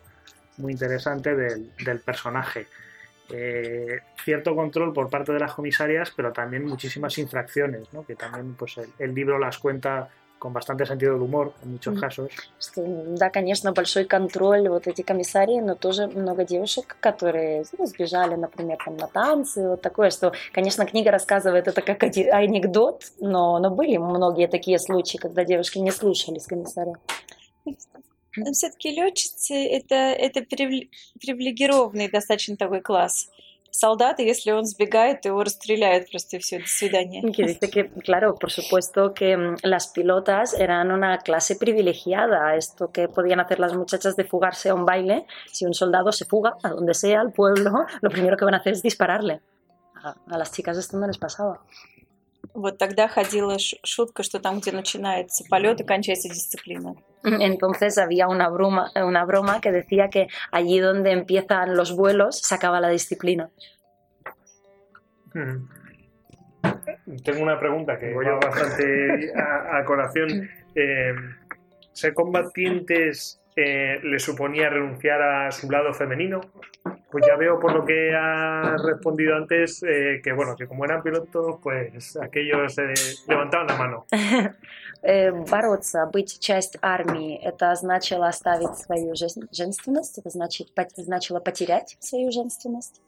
[0.58, 2.66] muy interesante del, del personaje.
[3.30, 8.04] Eh, cierto control por parte de las comisarias, pero también muchísimas infracciones, ¿no?
[8.04, 11.94] que también pues, el, el libro las cuenta con bastante sentido del humor en muchos
[11.94, 12.00] Мгм.
[12.00, 12.30] casos.
[13.18, 18.78] Да, конечно, большой контроль, вот эти комиссарии, но тоже много девушек, которые ну, сбежали, например,
[18.84, 23.96] там, на танцы, вот такое, что, конечно, книга рассказывает это как анекдот, но, но были
[23.96, 26.94] многие такие случаи, когда девушки не слушались комиссаря.
[28.36, 30.88] Но все-таки летчицы это, это привиле-
[31.20, 33.30] привилегированный достаточно такой класс.
[33.73, 37.21] Солдаты, если он сбегает, то его расстреляют просто и все, до свидания.
[37.31, 42.91] Que dice que, claro, por supuesto que mm, las pilotas eran una clase privilegiada, esto
[42.91, 46.55] que podían hacer las muchachas de fugarse a un baile, si un soldado se fuga
[46.63, 49.39] a donde sea, al pueblo, lo primero que van a hacer es dispararle.
[50.03, 51.59] A, a las chicas esto no les pasaba.
[52.55, 56.95] Вот тогда ходила ш- шутка, что там, где начинается полет и кончается дисциплина.
[57.40, 62.54] Entonces había una broma, una broma que decía que allí donde empiezan los vuelos se
[62.54, 63.50] acaba la disciplina.
[65.32, 65.66] Mm.
[67.22, 68.38] Tengo una pregunta que va yo.
[68.40, 70.48] bastante a, a colación.
[70.76, 71.14] Eh,
[71.92, 76.40] ¿Ser combatientes eh, le suponía renunciar a su lado femenino?
[77.14, 81.00] Pues ya veo por lo que ha respondido antes eh, que bueno que como eran
[81.00, 82.92] pilotos pues aquellos eh,
[83.28, 84.06] levantaban la mano.
[85.06, 91.96] Э, Бороться, быть часть армии, это значило оставить свою жен- женственность, это значит, значило потерять
[92.00, 93.00] свою женственность.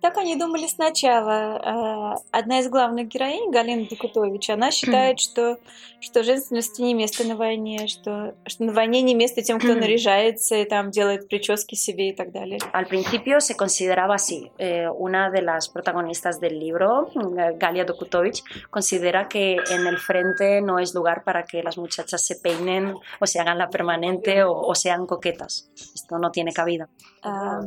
[0.00, 1.60] Так они думали сначала.
[1.62, 5.58] А, Одна из главных героинь, Галина Докутович, она считает, что,
[6.00, 10.56] что женственности не место на войне, что, что на войне не место тем, кто наряжается
[10.56, 12.60] и там делает прически себе и так далее.
[12.72, 14.50] Al principio se consideraba así.
[14.58, 20.60] Eh, una de las protagonistas del libro, eh, Galia Dokutovich, considera que en el frente
[20.60, 24.52] no es lugar para que las muchachas se peinen o se hagan la permanente o,
[24.52, 25.70] o sean coquetas.
[25.94, 26.88] Esto no tiene cabida.
[27.22, 27.60] А,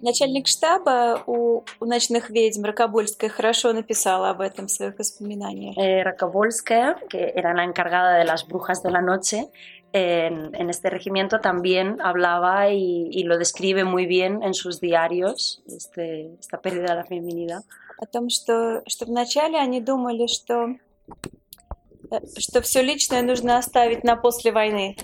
[0.00, 5.77] Начальник штаба у, у ночных ведьм Ракобольская хорошо написала об этом в своих воспоминаниях.
[5.77, 9.49] Eh, Rakobolskaya, que era la encargada de las brujas de la noche,
[9.93, 15.61] en, en este regimiento también hablaba y, y lo describe muy bien en sus diarios,
[15.67, 17.63] este, esta pérdida de la feminidad.
[17.99, 20.75] О том, что, что вначале они думали, что,
[22.09, 24.95] э, что все личное нужно оставить на после войны.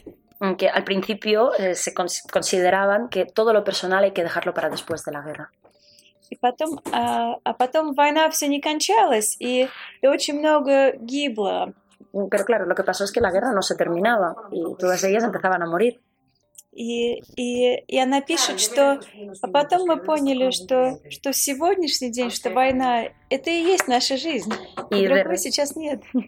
[0.58, 4.70] que al principio eh, se cons- consideraban que todo lo personal hay que dejarlo para
[4.70, 5.50] después de la guerra.
[6.33, 9.69] И потом, а, а потом война все не кончалась, и,
[10.01, 11.75] и очень много гибло.
[12.31, 15.25] Pero claro, lo que pasó es que la guerra no se terminaba y todas ellas
[15.25, 16.01] empezaban a morir.
[16.78, 19.00] И, и, и она пишет, что...
[19.42, 24.16] А потом мы поняли, что, что в сегодняшний день, что война — это и есть наша
[24.16, 24.54] жизнь.
[24.92, 26.04] И Другой de- сейчас нет.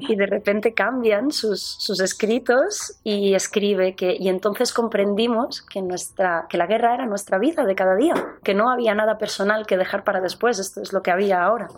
[0.00, 6.46] y de repente cambian sus, sus escritos y escribe que y entonces comprendimos que nuestra
[6.50, 8.14] que la guerra era nuestra vida de cada día,
[8.44, 11.68] que no había nada personal que dejar para después, esto es lo que había ahora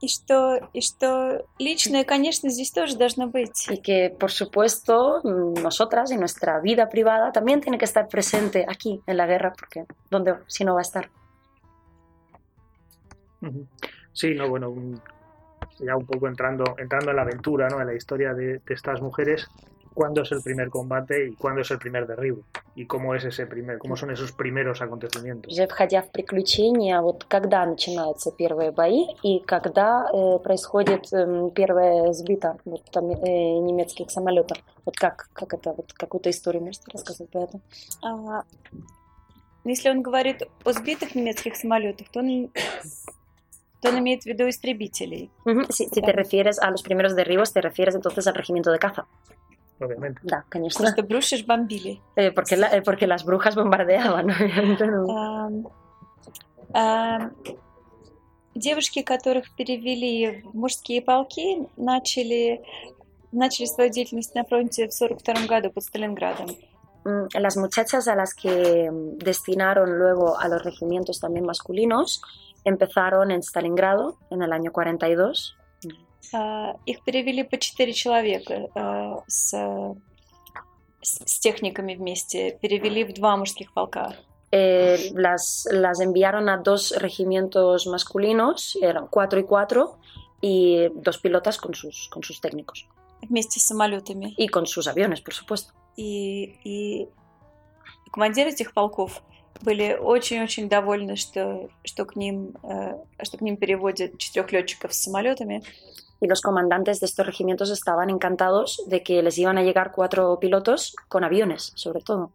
[0.00, 3.66] И что, и что личное, конечно, здесь тоже должно быть.
[3.70, 8.66] y que por supuesto mm, nosotras y nuestra vida privada también tiene que estar presente
[8.68, 11.08] aquí en la guerra porque donde si no va a estar.
[13.40, 13.66] Ujú.
[14.12, 15.00] Sí, no, bueno, un-
[15.78, 17.80] ya un poco entrando, entrando en la aventura, ¿no?
[17.80, 19.46] En la historia de, de estas mujeres,
[19.93, 22.43] cuándo es el primer combate y cuándo es el primer derribo
[22.75, 25.51] y cómo es ese primer, cómo son esos primeros acontecimientos.
[25.51, 32.13] Уже входя в приключения, вот когда начинаются первые бои и когда э, происходит эм, первая
[32.13, 34.57] сбита вот, там, э, немецких самолетов.
[34.85, 37.61] Вот как, как это, вот какую-то историю можете рассказать по этому?
[38.03, 38.43] А,
[39.63, 42.49] если он говорит о сбитых немецких самолетах, то он,
[43.81, 45.29] то он имеет в виду истребителей.
[45.45, 48.79] Ujú, Si, si te refieres a los primeros derribos, te refieres entonces al regimiento de
[48.79, 49.05] caza.
[49.80, 50.20] Obviamente.
[50.22, 50.78] Да, конечно.
[50.84, 52.00] Потому что Брушиш бомбили.
[52.16, 54.86] Eh, porque, la- eh, porque las brujas bombardeaban, obviamente.
[54.86, 55.06] no.
[55.10, 55.66] Ам,
[56.72, 57.32] ам,
[58.54, 62.62] Девушки, которых перевели в мужские полки, начали,
[63.30, 66.46] начали свою деятельность на фронте в 1942 году под Сталинградом.
[67.04, 72.22] Mm, Las muchachas a las que mm, destinaron luego a los regimientos también masculinos
[72.64, 75.59] empezaron en Stalingrado en el año 42 А,
[76.85, 79.53] Их перевели по четыре человека а, с,
[81.01, 82.57] с техниками вместе.
[82.61, 84.15] Перевели в два мужских полка.
[84.51, 89.97] Eh, las, las enviaron a dos regimientos masculinos, eran cuatro y cuatro,
[90.41, 92.85] y dos pilotas con sus, con sus técnicos.
[93.21, 94.33] Вместе с самолетами.
[94.37, 95.73] Y con sus aviones, por supuesto.
[95.95, 97.07] И, и
[98.11, 99.21] командиры этих полков
[99.62, 105.02] были очень-очень довольны, что, что, к ним, э, что к ним переводят четырех летчиков с
[105.02, 105.62] самолетами.
[106.20, 110.38] Y los comandantes de estos regimientos estaban encantados de que les iban a llegar cuatro
[110.40, 112.30] pilotos con aviones, sobre todo.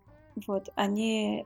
[0.48, 1.46] Вот, они,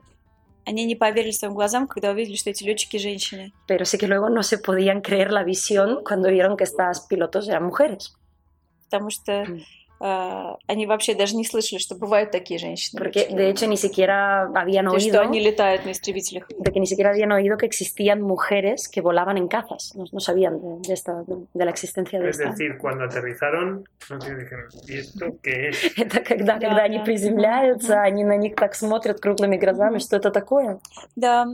[0.66, 3.52] они не поверили своим глазам, когда увидели, что эти летчики женщины.
[3.66, 7.48] Pero sí que luego no se podían creer la visión cuando vieron que estas pilotos
[7.48, 8.14] eran mujeres.
[8.84, 9.62] Потому что Мгм.
[10.01, 12.99] Э, они вообще даже не слышали, что бывают такие женщины.
[12.99, 16.47] Porque de hecho ni siquiera habían То, oído что они летают на истребителях.
[16.49, 19.93] de que ni siquiera habían oído que existían mujeres que volaban en cazas.
[19.95, 22.51] No, no sabían de, de esta, de la existencia de Es esta.
[22.51, 25.93] decir, cuando aterrizaron, no dijeron, ¿y esto qué es?
[25.97, 27.03] Это когда, Да, когда они да.
[27.03, 30.79] приземляются, они на них так смотрят круглыми глазами, что это такое?
[31.15, 31.45] Да,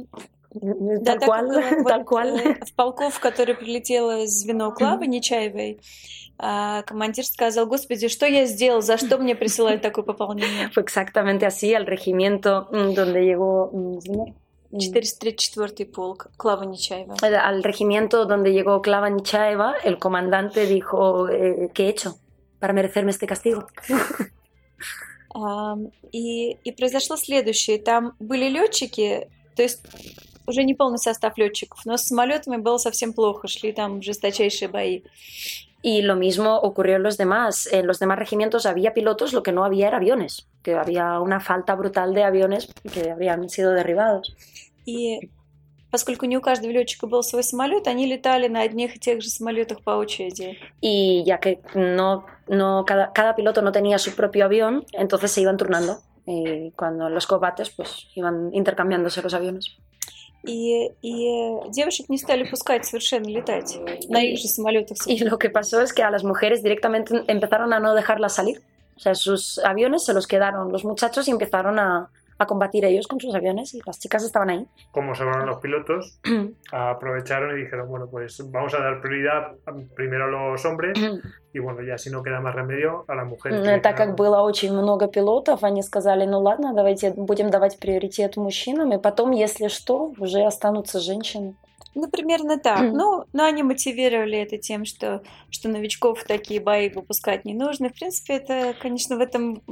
[0.54, 1.62] да, так было.
[1.84, 2.38] Вот, cual.
[2.38, 5.80] э, В полку, в который прилетело звено Клавы Нечаевой,
[6.40, 10.70] а, командир сказал, господи, что я сделал, за что мне присылают такое пополнение?
[10.74, 13.72] Fue exactamente así al regimiento donde llegó.
[13.74, 14.26] mm, ¿no?
[14.26, 14.34] Mm.
[14.70, 17.16] 434-й полк, Клава Нечаева.
[17.22, 22.18] Al regimiento donde llegó Klava Nichaeva, el comandante dijo: eh, ¿Qué he hecho
[22.60, 23.68] para merecerme este castigo?
[26.12, 27.78] И, и произошло следующее.
[27.78, 29.82] Там были летчики, то есть
[30.47, 35.03] уже не полный состав летчиков, но с самолетами было совсем плохо, шли там жесточайшие бои.
[35.83, 37.67] Y lo mismo ocurrió en los demás.
[37.73, 41.41] En los demás regimientos había pilotos, lo que no había era aviones, que había una
[41.41, 44.37] falta brutal de aviones que habrían sido derribados.
[44.87, 45.31] И
[45.91, 49.29] поскольку не у каждого летчика был свой самолет, они летали на одних и тех же
[49.29, 50.57] самолетах по очереди.
[50.81, 55.41] Y ya que no, no cada, cada piloto no tenía su propio avión, entonces se
[55.41, 55.99] iban turnando.
[56.27, 59.77] Y cuando en los combates, pues iban intercambiándose los aviones.
[60.47, 63.79] И, и девушек не стали пускать совершенно летать
[64.09, 64.99] на их же самолетах.
[65.07, 68.61] Y lo que pasó es que a las mujeres directamente empezaron a no dejarlas salir.
[68.97, 73.08] O sea, sus aviones se los quedaron los muchachos y empezaron a, a combatir ellos
[73.08, 74.68] con sus aviones y las chicas estaban ahí.
[74.92, 76.20] Como sobraron los pilotos,
[76.72, 79.54] aprovecharon y dijeron, bueno, pues vamos a dar prioridad
[79.96, 80.98] primero a los hombres
[81.54, 83.62] y bueno, ya si no queda más remedio, a las mujeres.
[83.62, 88.38] que Так как было очень много пилотов, они сказали, ну ладно, давайте будем давать приоритет
[88.38, 91.56] мужчинам, и потом, если что, уже останутся женщины.
[91.96, 92.82] Ну, примерно так.
[92.82, 97.90] Ну, но они мотивировали это тем, что, что новичков в такие бои выпускать не нужно.
[97.90, 99.64] В принципе, это, конечно, в этом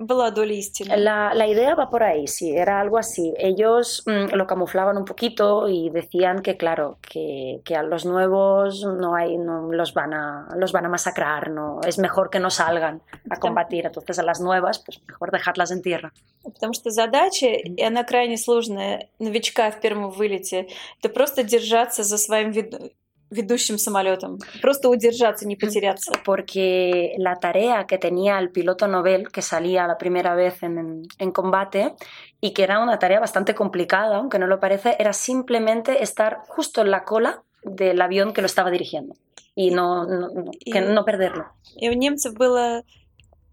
[0.00, 0.96] была доля истины.
[0.96, 3.34] La, la idea va por ahí, sí, era algo así.
[3.36, 8.82] Ellos mm, lo camuflaban un poquito y decían que, claro, que, que a los nuevos
[8.82, 12.48] no hay, no, los, van a, los van a masacrar, no, es mejor que no
[12.48, 13.84] salgan a combatir.
[13.84, 16.12] Entonces a las nuevas, pues mejor dejarlas en tierra.
[16.42, 20.68] Потому что задача, и она крайне сложная, новичка в первом вылете,
[20.98, 22.90] это просто держаться за своим веду-
[23.35, 24.39] ведущим самолетом.
[24.61, 26.11] Просто удержаться, не потеряться.
[26.25, 31.31] Porque la tarea que tenía el piloto Nobel, que salía la primera vez en, en
[31.31, 31.93] combate,
[32.41, 36.81] y que era una tarea bastante complicada, aunque no lo parece, era simplemente estar justo
[36.81, 39.13] en la cola del avión que lo estaba dirigiendo.
[39.57, 41.45] y no, no- no- que Y- no perderlo.
[41.77, 42.83] И у немцев было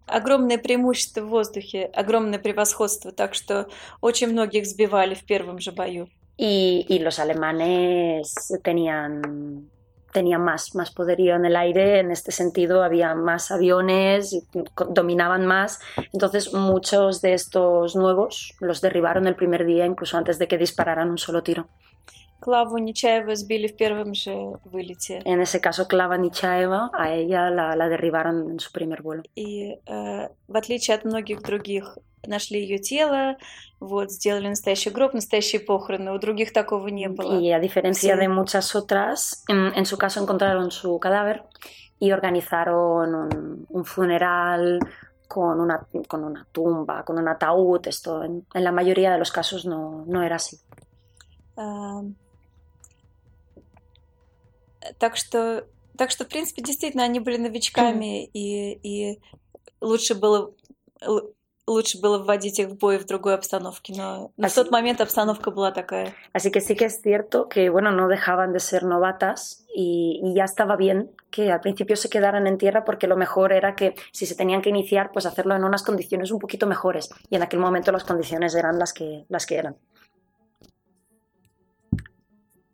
[0.06, 3.68] огромное преимущество в воздухе, огромное превосходство, так что
[4.00, 6.08] очень многих сбивали в первом же бою.
[6.37, 9.69] Y, y los alemanes tenían,
[10.13, 14.43] tenían más, más poderío en el aire, en este sentido había más aviones, y
[14.75, 15.79] co- dominaban más,
[16.13, 21.09] entonces muchos de estos nuevos los derribaron el primer día, incluso antes de que dispararan
[21.09, 21.67] un solo tiro.
[22.39, 24.31] Клаву Нечаева сбили в первом же
[24.63, 25.21] вылете.
[25.25, 29.23] En ese caso, Klava Nichaeva, a ella la, la derribaron en su primer vuelo.
[29.33, 33.36] И э, в отличие от многих других, нашли ее тело,
[33.80, 36.12] вот, сделали настоящий гроб, настоящие похороны.
[36.12, 37.40] У других такого не было.
[37.40, 41.42] Y a diferencia de muchas otras, en, en su caso encontraron su cadáver
[41.98, 44.78] y organizaron un, un funeral
[45.28, 47.86] con una, con una tumba, con un ataúd.
[47.86, 50.58] Esto en, en la mayoría de los casos no, no era así.
[51.56, 52.02] А,
[54.98, 55.64] Так что,
[55.96, 59.20] так что, в принципе, действительно, они были новичками, и, и
[59.80, 60.50] лучше было
[61.69, 63.93] лучше было вводить их в бой в другой обстановке.
[63.95, 66.13] Но, но А в тот си- момент обстановка была такая.
[66.33, 70.33] Así que sí que es cierto que, bueno, no dejaban de ser novatas y, y
[70.33, 73.95] ya estaba bien que al principio se quedaran en tierra porque lo mejor era que
[74.13, 77.09] si se tenían que iniciar, pues hacerlo en unas condiciones un poquito mejores.
[77.29, 79.75] Y en aquel momento las condiciones eran las que, las que eran.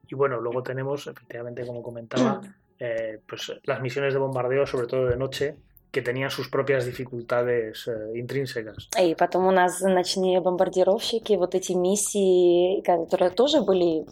[0.08, 2.42] Y bueno, luego tenemos, efectivamente, como comentaba,
[2.80, 5.56] eh, pues las misiones de bombardeo, sobre todo de noche,
[5.99, 8.89] que tenían sus propias dificultades eh, intrínsecas.
[9.01, 14.07] И потом у нас ночные бомбардировщики, вот эти миссии, которые тоже были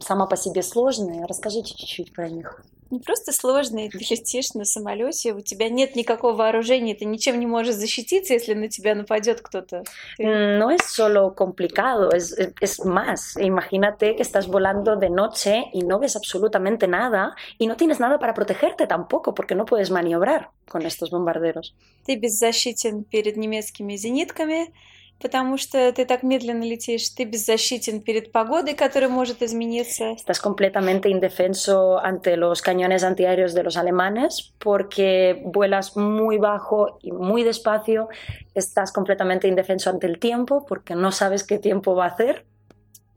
[0.00, 1.26] сама по себе сложные.
[1.26, 2.62] Расскажите чуть-чуть про них.
[2.90, 7.46] Не просто сложный, ты летишь на самолете, у тебя нет никакого вооружения, ты ничем не
[7.46, 9.82] можешь защититься, если на тебя нападет кто-то.
[10.20, 13.36] No es solo complicado, es- es más.
[13.36, 18.18] Imagínate que estás volando de noche y no ves absolutamente nada y no tienes nada
[18.18, 21.74] para protegerte tampoco porque no puedes maniobrar con estos bombarderos.
[22.06, 24.72] Ты беззащитен перед немецкими зенитками,
[25.20, 27.08] потому что ты так медленно летишь.
[27.10, 30.14] Ты беззащитен перед погодой, которая может измениться.
[30.14, 37.12] Estás completamente indefenso ante los cañones antiaéreos de los alemanes porque vuelas muy bajo y
[37.12, 38.08] muy despacio.
[38.54, 42.44] Estás completamente indefenso ante el tiempo porque no sabes qué tiempo va a hacer.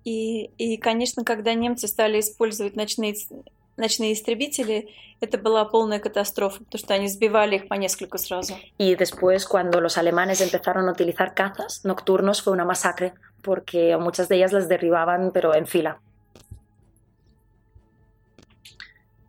[0.05, 3.15] И, и, конечно, когда немцы стали использовать ночные,
[3.78, 4.88] ночные истребители,
[5.20, 8.54] это была полная катастрофа, потому что они сбивали их по несколько сразу.
[8.78, 14.28] Y después, cuando los alemanes empezaron a utilizar cazas nocturnos, fue una masacre, porque muchas
[14.28, 15.98] de ellas las derribaban, pero en fila.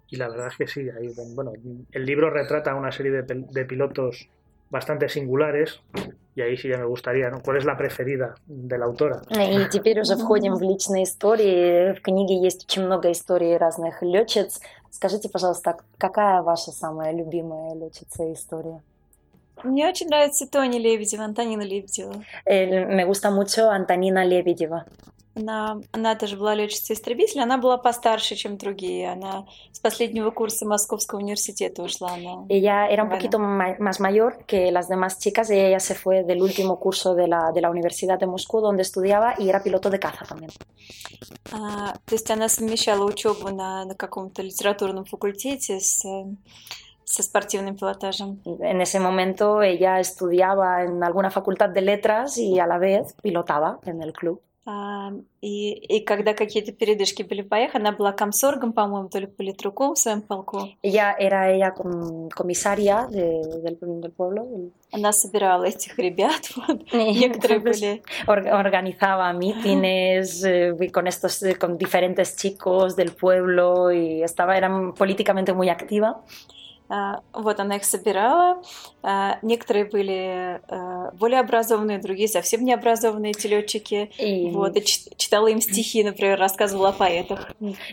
[0.10, 1.52] Y la verdad es que sí, ahí, bueno,
[1.92, 4.28] el libro retrata una serie de, pel- de pilotos
[4.71, 5.81] bastante singulares,
[6.35, 7.43] y ahí sí ya me gustaría, ¿no?
[7.43, 9.21] ¿Cuál es la preferida de la autora?
[9.31, 11.93] И теперь уже входим в личные истории.
[11.93, 14.61] В книге есть очень много историй разных летчиц.
[14.91, 18.81] Скажите, пожалуйста, какая ваша самая любимая летчица история?
[19.63, 22.15] Мне очень нравится Тони Лебедева, Антонина Лебедева.
[22.47, 24.85] Me gusta mucho Antonina Lebedeva.
[25.40, 29.12] Она, она тоже была летчицей-истребитель, она была постарше, чем другие.
[29.12, 32.14] Она с последнего курса Московского университета ушла.
[32.14, 32.46] Она...
[32.48, 33.20] Ella era un Vale.
[33.20, 37.16] poquito ma- más mayor que las demás chicas y ella se fue del último curso
[37.16, 40.52] de la, de la Universidad de Moscú donde estudiaba y era piloto de caza también.
[41.52, 46.26] А, то есть она совмещала учебу на, на каком-то литературном факультете с, э,
[47.04, 48.42] со спортивным пилотажем.
[48.46, 53.80] En ese momento ella estudiaba en alguna facultad de letras y a la vez pilotaba
[53.86, 54.40] en el club.
[54.67, 59.27] А, и, и когда какие-то передышки были в боях, она была комсоргом, по-моему, то ли
[59.27, 60.69] политруком в своем полку.
[60.83, 61.73] Ella era ella
[62.35, 64.71] comisaria de- del, del pueblo.
[64.93, 66.51] Она собирала этих ребят.
[66.57, 66.93] Вот.
[66.93, 74.23] Некоторые были or- organizaba mítines eh, con estos eh, con diferentes chicos del pueblo y
[74.23, 76.23] estaba era políticamente muy activa.
[76.90, 78.62] А, Вот она их собирала.
[79.02, 84.12] А, Некоторые были а, более образованные, другие совсем необразованные эти летчики.
[84.20, 87.48] Y Вот, и чит- читала им стихи, например, рассказывала о поэтах.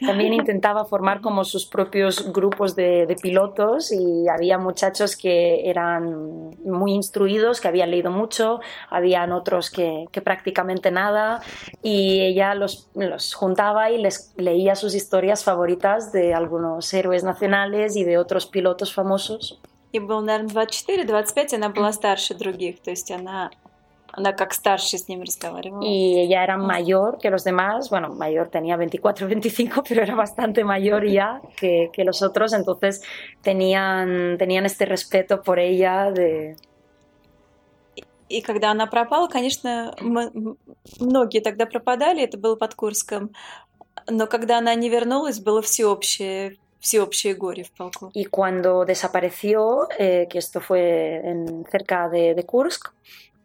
[0.06, 6.50] también intentaba formar como sus propios grupos de, de pilotos y había muchachos que eran
[6.62, 11.40] muy instruidos, que habían leído mucho, habían otros que, que prácticamente nada
[11.82, 17.96] y ella los, los juntaba y les leía sus historias favoritas de algunos héroes nacionales
[17.96, 19.59] y de otros pilotos famosos.
[19.93, 23.49] Ей было, наверное, 24-25, она была старше других, то есть она,
[24.11, 25.81] она как старше с ними разговаривала.
[25.81, 30.63] Y ella era mayor que los demás, bueno, mayor tenía 24 25, pero era bastante
[30.63, 33.01] mayor ya que, que los otros, entonces
[33.41, 36.55] tenían, tenían este respeto por ella de...
[38.29, 40.57] И когда она пропала, конечно, м- м-
[40.99, 43.31] многие тогда пропадали, это было под Курском.
[44.09, 48.10] Но когда она не вернулась, было всеобщее всеобщее горе в полку.
[48.12, 52.92] Y cuando desapareció, eh, que esto fue en, cerca de, de Kursk,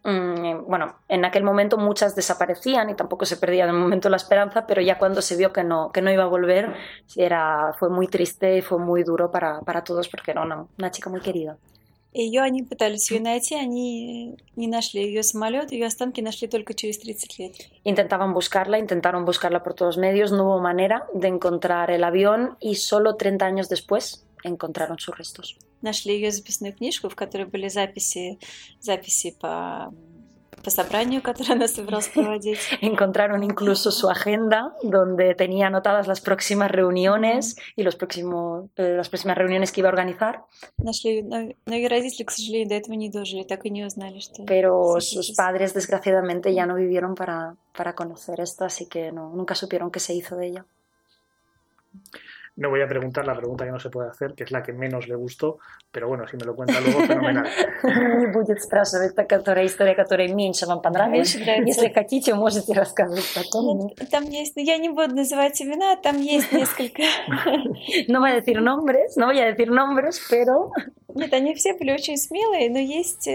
[0.02, 4.66] mm, bueno, en aquel momento muchas desaparecían y tampoco se perdía de momento la esperanza,
[4.66, 6.74] pero ya cuando se vio que no, que no iba a volver,
[7.16, 10.90] era, fue muy triste y fue muy duro para, para todos porque era una, una
[10.90, 11.56] chica muy querida.
[12.12, 16.98] Ее они пытались ее найти, они не нашли ее самолет, ее останки нашли только через
[16.98, 17.52] 30 лет.
[17.84, 22.76] Intentaban buscarla, intentaron buscarla por todos medios, no hubo manera de encontrar el avión y
[22.76, 25.58] solo 30 años después encontraron sus restos.
[25.82, 28.38] Нашли ее записную книжку, в которой были записи,
[28.80, 29.92] записи по,
[32.81, 39.09] Encontraron incluso su agenda donde tenía anotadas las próximas reuniones y los próximos, eh, las
[39.09, 40.45] próximas reuniones que iba a organizar.
[44.47, 49.55] Pero sus padres, desgraciadamente, ya no vivieron para, para conocer esto, así que no, nunca
[49.55, 50.65] supieron qué se hizo de ella.
[52.55, 54.73] No voy a preguntar la pregunta que no se puede hacer, que es la que
[54.73, 55.57] menos le gustó,
[55.91, 57.47] pero bueno, si me lo cuenta luego, fenomenal.
[57.83, 61.33] Не будет спрашивать та, которая история, которая меньше вам понравилась.
[61.33, 63.77] Если хотите, можете рассказывать потом.
[63.77, 67.01] Ну, Там есть, я не буду называть имена, там есть несколько...
[68.07, 70.71] No voy a decir nombres, no voy a decir nombres, pero
[71.15, 73.27] Нет, они все были очень смелые, но есть,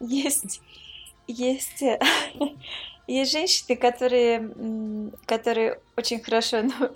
[0.00, 0.60] есть,
[1.26, 1.84] есть,
[3.06, 4.50] есть женщины, которые,
[5.26, 6.90] которые очень хорошо, ну,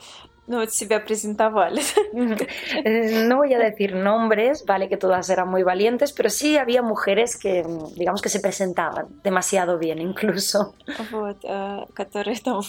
[0.47, 1.81] ну, вот себя презентовали.
[2.83, 6.81] Eh, No voy a decir nombres, vale que todas eran muy valientes, pero sí había
[6.81, 10.73] mujeres que, mm, digamos que se presentaban demasiado bien incluso.
[11.11, 12.61] Вот, э, которые там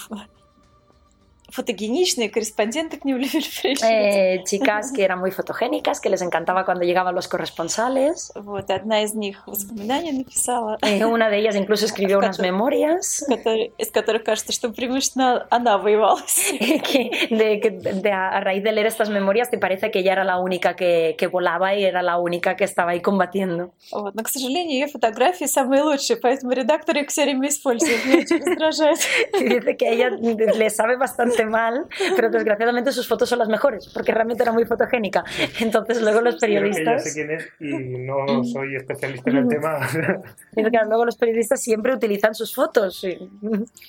[1.53, 3.91] ф- фотогеничные, корреспонденты к ним любили приезжать.
[3.91, 8.33] Eh, chicas que eran muy fotogénicas, que les encantaba cuando llegaban los corresponsales.
[8.35, 13.73] Вот, одна из них воспоминания написала, Eh, una de ellas incluso escribió unas memorias который-
[13.79, 16.21] из которых кажется, что преимущественно она воевала.
[16.59, 20.25] que, de, que de- a raíz de leer estas memorias te parece que ella era
[20.25, 23.73] la única que, que volaba y era la única que estaba ahí combatiendo.
[23.93, 24.15] Вот.
[24.15, 28.05] Но, к сожалению, ее фотографии самые лучшие, поэтому редакторы их все время используют.
[28.05, 28.99] Меня очень раздражает.
[29.41, 31.87] Y dice que a ella le sabe bastante mal,
[32.17, 35.25] pero desgraciadamente sus fotos son las mejores, porque realmente era muy fotogénica.
[35.61, 39.49] Entonces luego los Yo- Ella sé periodistas, quién es y no soy especialista en el
[39.49, 39.79] tema.
[40.53, 43.19] dice que luego los periodistas siempre utilizan sus fotos y,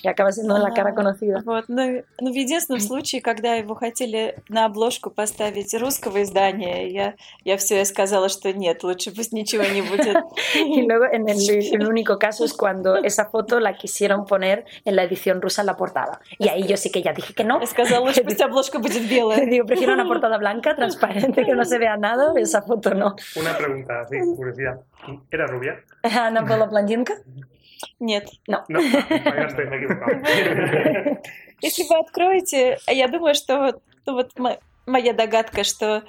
[0.04, 1.41] y acaba siendo la cara conocida.
[1.45, 1.66] Вот.
[1.70, 1.84] Но,
[2.20, 7.78] но в единственном случае, когда его хотели на обложку поставить русского издания, я, я все
[7.78, 10.18] я сказала, что нет, лучше пусть ничего не будет.
[10.56, 11.38] Y luego en el,
[11.74, 15.68] el único caso es cuando esa foto la quisieron poner en la edición rusa en
[15.68, 16.20] la portada.
[16.38, 17.60] Y ahí yo sí que ya dije que no.
[17.60, 19.45] Я сказала, лучше пусть обложка будет Le белая.
[19.45, 23.16] digo, prefiero una portada blanca, transparente, que no se vea nada, esa foto no.
[23.36, 24.82] Una pregunta, así, curiosidad.
[25.32, 25.84] ¿Era rubia?
[26.04, 27.14] Ana была блондинка?
[28.00, 28.28] Нет.
[28.47, 28.80] No, ya
[29.47, 31.20] estoy, me he equivocado.
[31.62, 36.04] Если вы откроете, я думаю, что вот, ну вот мо- моя догадка, что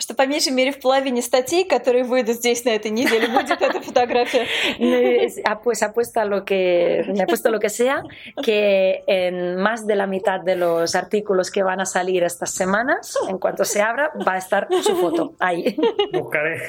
[0.00, 3.80] что по меньшей мере в половине статей, которые выйдут здесь на этой неделе, будет эта
[3.80, 4.46] фотография.
[4.78, 8.04] Es- ah, Pues apuesto a lo que, me apuesto a lo que sea,
[8.44, 13.18] que en más de la mitad de los artículos que van a salir estas semanas,
[13.28, 15.76] en cuanto se abra, va a estar su foto ahí.
[16.12, 16.60] Buscaré.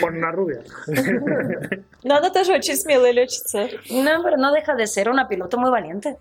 [0.00, 0.60] Pon una rubia.
[2.04, 3.68] Но она тоже очень смелая летчица.
[3.90, 6.16] No, pero no deja de ser una piloto muy valiente.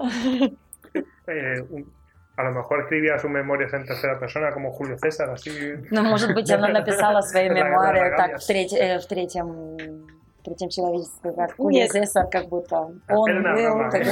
[1.27, 1.94] Eh, un-
[2.36, 5.50] a lo mejor escribía sus memorias en tercera persona como Julio César, así.
[5.90, 8.72] Ну, может быть, она написала свои мемуары так, в, треть-
[9.02, 10.06] в третьем
[10.40, 11.88] в третьем человечестве, как Julio.
[11.90, 13.26] César, как будто он был.
[13.26, 13.90] broma.
[13.90, 14.04] так-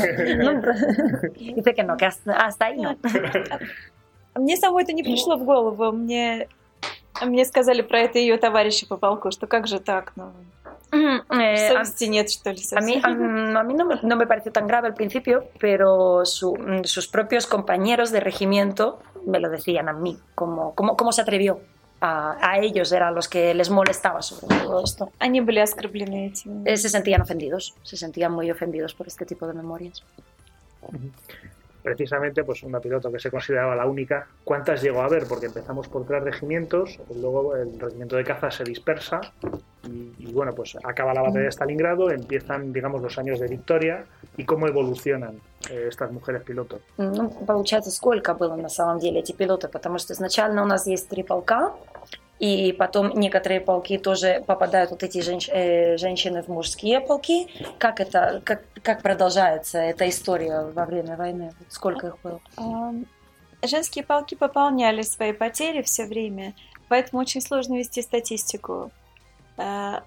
[1.98, 2.96] que hasta, hasta ahí no.
[4.34, 5.92] Мне самой это не пришло в голову.
[5.92, 6.48] Мне,
[7.22, 10.32] мне сказали про это ее товарищи по полку, что как же так, ну,
[10.93, 13.55] eh, a- совести нет, что ли, A mí, совсем.
[13.55, 16.83] a, a mí no, me, no me pareció tan grave al principio, pero su- mm,
[16.85, 21.59] sus propios compañeros de regimiento me lo decían a mí, cómo, cómo, cómo se atrevió.
[22.01, 25.11] A, a ellos eran los que les molestaba sobre todo esto.
[25.19, 26.63] Они были оскорблены этим.
[26.65, 30.01] Eh, se sentían ofendidos, se sentían muy ofendidos por este tipo de memorias.
[31.83, 34.27] Precisamente, pues una piloto que se consideraba la única.
[34.43, 35.25] ¿Cuántas llegó a haber?
[35.27, 39.21] Porque empezamos por tres regimientos, luego el regimiento de caza se dispersa
[39.87, 44.05] y, y, bueno, pues acaba la batalla de Stalingrado, empiezan, digamos, los años de victoria
[44.35, 46.81] y cómo evolucionan eh, estas mujeres pilotos.
[46.97, 51.07] Ну, получается, сколько было на самом деле эти пилоты, потому что изначально у нас есть
[51.07, 51.73] три полка,
[52.38, 57.48] и потом некоторые полки тоже попадают вот эти женщ- э, женщины в мужские полки.
[57.78, 61.52] Как это, как, как продолжается эта история во время войны?
[61.68, 62.40] Сколько их было?
[62.56, 63.06] Ам,
[63.62, 66.52] Женские полки пополняли свои потери все время,
[66.88, 68.90] поэтому очень сложно вести статистику.
[69.56, 70.02] А,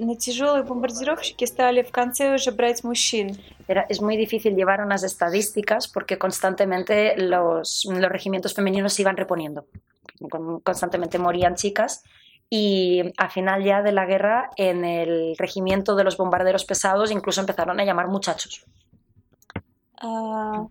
[0.00, 3.36] Но тяжелые бомбардировщики стали в конце уже брать мужчин.
[3.66, 9.16] Era- es muy difícil llevar unas estadísticas porque constantemente los, los regimientos femeninos se iban
[9.16, 9.64] reponiendo.
[10.29, 12.03] con- constantemente morían chicas.
[12.49, 17.41] Y al final ya de la guerra, en el regimiento de los bombarderos pesados, incluso
[17.41, 18.63] empezaron a llamar muchachos.
[19.99, 20.67] А,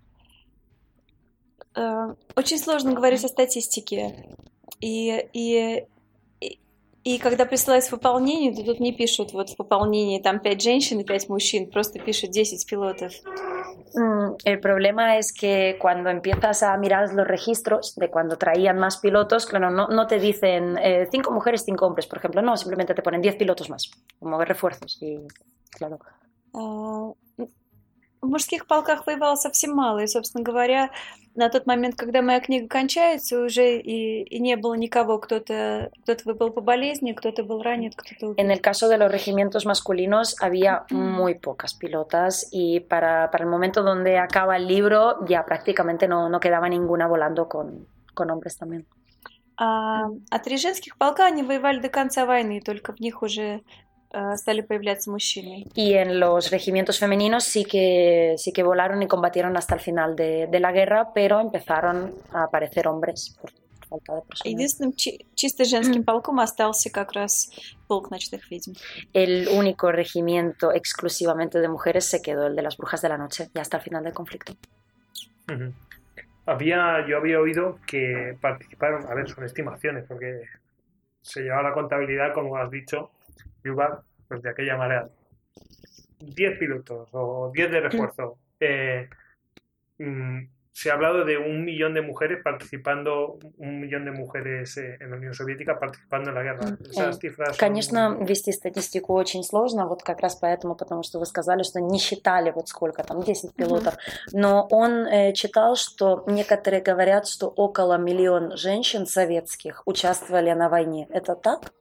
[1.74, 4.28] э, Очень сложно говорить о статистике.
[4.80, 5.86] И, и,
[7.06, 11.00] и, и когда присылают выполнение, то тут не пишут вот в выполнении там 5 женщин
[11.00, 13.12] и 5 мужчин, просто пишут 10 пилотов.
[13.94, 18.96] Mm, El problema es que cuando empiezas a mirar los registros de cuando traían más
[18.98, 22.94] pilotos, claro, no, no te dicen eh, cinco mujeres, cinco hombres, por ejemplo, no, simplemente
[22.94, 24.98] te ponen 10 pilotos más, como refuerzos.
[25.02, 25.18] Y
[25.70, 25.98] claro,
[26.54, 27.12] А,
[28.27, 30.89] В мужских полках воевало совсем мало, и, собственно говоря,
[31.33, 36.33] на тот момент, когда моя книга кончается, уже и, и не было никого, кто-то кто
[36.33, 38.39] был по болезни, кто-то был ранен, кто-то убит.
[38.39, 43.49] en el caso de los regimientos masculinos había muy pocas pilotas y para, para el
[43.49, 48.57] momento donde acaba el libro ya prácticamente no, no quedaba ninguna volando con, con hombres
[48.57, 48.85] también.
[49.55, 53.61] А, а три женских полка, они воевали до конца войны, только в них уже
[54.36, 55.66] стали появляться мужчины.
[55.74, 60.14] Y en los regimientos femeninos sí que, sí que volaron y combatieron hasta el final
[60.16, 63.50] de, de la guerra, pero empezaron a aparecer hombres por
[63.88, 64.52] falta de personal.
[64.52, 67.50] Единственным чи- чисто женским полком остался как раз
[67.88, 68.74] полк ночных ведьм.
[69.14, 73.48] El único regimiento exclusivamente de mujeres se quedó el de las brujas de la noche
[73.54, 74.52] y hasta el final del conflicto.
[75.48, 75.72] Ujú.
[76.44, 80.42] Había, yo había oído que participaron, a ver, son estimaciones, porque
[81.22, 83.10] se llevaba la contabilidad, como has dicho,
[83.63, 85.09] Yuval, pues de aquella manera.
[86.19, 88.37] 10 pilotos o 10 de refuerzo.
[88.59, 89.07] Eh,
[89.99, 94.97] mm, se ha hablado de un millón de mujeres participando, un millón de mujeres eh,
[94.99, 96.77] en la Unión Soviética participando en la guerra.
[96.87, 101.25] Esas cifras son- Конечно, вести статистику очень сложно, вот как раз поэтому, потому что вы
[101.25, 103.95] сказали, что не считали вот сколько там, 10 пилотов.
[104.33, 111.07] Но он э, читал, что некоторые говорят, что около миллион женщин советских участвовали на войне.
[111.09, 111.71] Это так?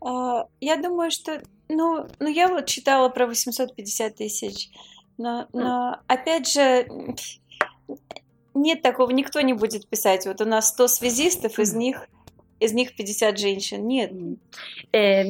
[0.00, 1.42] А, Я думаю, что...
[1.68, 4.70] Ну, ну, я вот читала про 850 тысяч,
[5.18, 6.88] но, но опять же,
[8.54, 10.26] нет такого, никто не будет писать.
[10.26, 12.08] Вот у нас 100 связистов, из них,
[12.58, 13.86] из них 50 женщин.
[13.86, 14.12] Нет.
[14.92, 15.26] Eh,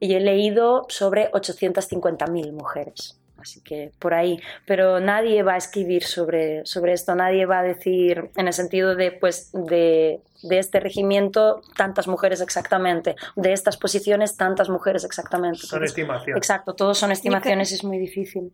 [0.00, 3.17] y he leído sobre 850.000 mujeres.
[3.37, 7.63] Así que por ahí, pero nadie va a escribir sobre, sobre esto, nadie va a
[7.63, 13.75] decir en el sentido de, pues, de, de este regimiento tantas mujeres exactamente, de estas
[13.75, 15.59] posiciones tantas mujeres exactamente.
[15.59, 16.37] son Entonces, estimaciones.
[16.37, 18.53] exacto, todos son estimaciones, es muy difícil.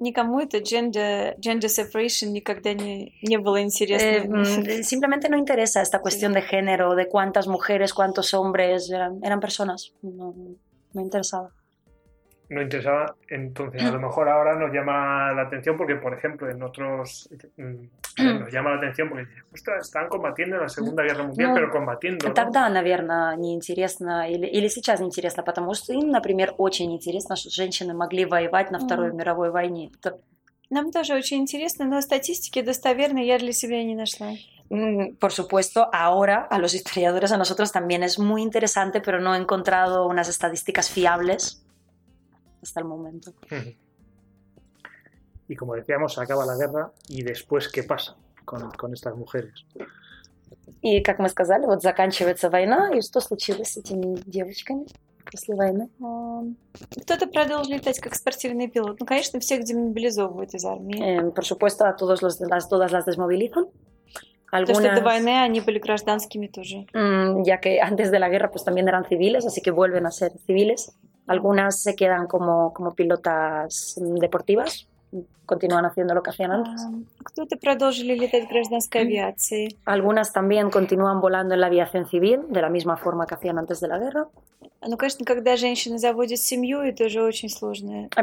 [0.00, 4.38] Никому это gender, gender separation никогда не, не было Eh, интересно.
[4.38, 9.38] mm, simplemente no interesa esta cuestión de género, de cuántas mujeres, cuántos hombres, eran, eran
[9.40, 10.34] personas, no,
[10.94, 11.50] no interesaba.
[12.48, 13.14] no interesaba.
[13.28, 17.84] Entonces, a lo mejor ahora nos llama la atención porque, por ejemplo, en otros mm,
[18.18, 21.48] a ver, nos llama la atención porque ostras, están combatiendo en la Segunda Guerra Mundial,
[21.50, 22.26] Ну, pero combatiendo.
[22.28, 22.34] ¿no?
[22.34, 27.94] Тогда, наверное, неинтересно, или, или сейчас неинтересно, потому что им, например, очень интересно, что женщины
[27.94, 29.16] могли воевать на Второй Мгм.
[29.18, 29.90] мировой войне.
[29.98, 30.18] Это,
[30.72, 34.32] Нам тоже очень интересно, но статистики достоверной я для себя не нашла.
[34.70, 39.34] mm, por supuesto, ahora a los historiadores, a nosotros también es muy interesante, pero no
[39.34, 41.60] he encontrado unas estadísticas fiables
[42.64, 43.32] hasta el momento.
[43.50, 43.74] Ujú.
[45.48, 49.64] Y como decíamos, se acaba la guerra y después, ¿qué pasa con, con estas mujeres?
[50.82, 54.86] И, как мы сказали, вот заканчивается война, и что случилось с этими девочками
[55.30, 55.90] после войны?
[56.00, 56.56] Ам,
[57.02, 58.98] Кто-то продолжил летать как спортивный пилот.
[58.98, 60.98] Ну, конечно, всех демобилизовывают из армии.
[61.02, 63.66] Eh, por supuesto, a todos los, las, todas las desmovilizan.
[64.50, 66.86] Потому что до Algunas, войны они были гражданскими тоже.
[66.92, 70.10] mm, ya que antes de la guerra pues también eran civiles, así que vuelven a
[70.10, 70.92] ser civiles.
[71.27, 74.87] Algunas se quedan como, como pilotas deportivas,
[75.45, 76.81] continúan haciendo lo que hacían antes.
[76.81, 77.03] Mm.
[79.85, 83.79] Algunas también continúan volando en la aviación civil, de la misma forma que hacían antes
[83.79, 84.27] de la guerra.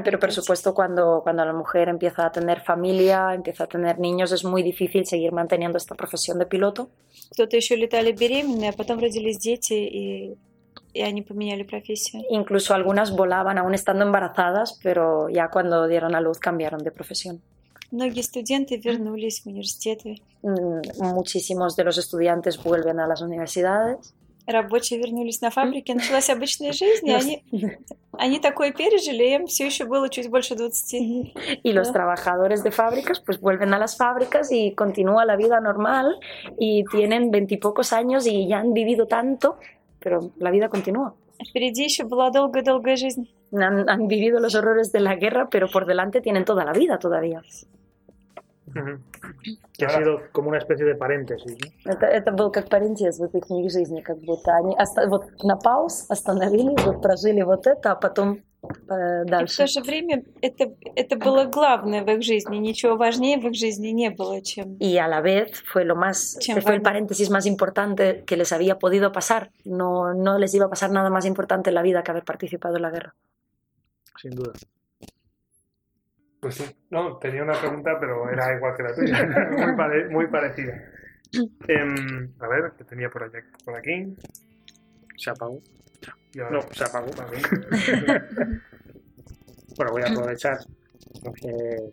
[0.04, 4.30] Pero por supuesto, cuando, cuando la mujer empieza a tener familia, empieza a tener niños,
[4.30, 6.88] es muy difícil seguir manteniendo esta profesión de piloto
[10.91, 12.23] Кто-то еще летали беременные, а потом родились дети, и, и они поменяли профессию.
[12.29, 17.41] Incluso algunas volaban aún estando embarazadas, pero ya cuando dieron a luz cambiaron de profesión.
[17.91, 20.21] Многие студенты вернулись в университеты.
[20.43, 20.81] Mm,
[21.13, 24.13] Muchísimos de los estudiantes vuelven a las universidades.
[24.45, 27.43] Рабочие вернулись на фабрике, началась обычная жизнь, и Los- они,
[28.17, 31.33] они такое пережили, им все еще было чуть больше 20.
[31.63, 31.93] Y los Ah.
[31.93, 36.17] trabajadores de fábricas pues vuelven a las fábricas y continúa la vida normal
[36.57, 39.57] y tienen veintipocos años y ya han vivido tanto,
[40.01, 41.13] pero la vida continúa.
[41.49, 43.29] Впереди еще была долгая-долгая жизнь.
[43.51, 46.97] Han, han vivido los horrores de la guerra, pero por delante tienen toda la vida
[46.97, 47.41] todavía.
[48.67, 48.99] Ujú.
[49.77, 51.55] que ha Ahora- sido como una especie de paréntesis.
[51.85, 51.91] ¿no?
[51.91, 55.55] Это, это был как парентез в этой книге жизни, как будто они оста- вот на
[55.55, 58.39] пауз остановились, вот прожили вот это, а потом
[58.71, 59.57] э, И в дальше.
[59.57, 62.57] то же время это, это было главное в их жизни.
[62.57, 64.77] Ничего важнее в их жизни не было, чем...
[64.79, 66.83] Y a la vez fue lo más, Чем fue el важно.
[66.83, 69.51] paréntesis más importante que les había podido pasar.
[69.65, 72.75] No, no les iba a pasar nada más importante en la vida que haber participado
[72.77, 73.13] en la guerra.
[74.21, 74.53] Sin duda.
[76.39, 76.65] Pues sí.
[76.91, 79.47] No, tenía una pregunta, pero era igual que la tuya.
[79.57, 80.73] muy, pare- muy parecida.
[81.67, 84.15] Em, a ver, que tenía por, allá, por aquí.
[85.17, 85.59] Se apagó.
[86.34, 87.10] Y ahora- No, se apagó.
[89.76, 90.58] Bueno, voy a aprovechar.
[91.44, 91.90] Eh,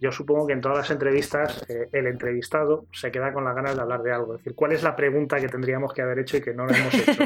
[0.00, 3.76] yo supongo que en todas las entrevistas eh, el entrevistado se queda con las ganas
[3.76, 4.34] de hablar de algo.
[4.34, 6.74] Es decir, ¿cuál es la pregunta que tendríamos que haber hecho y que no lo
[6.74, 7.22] hemos hecho?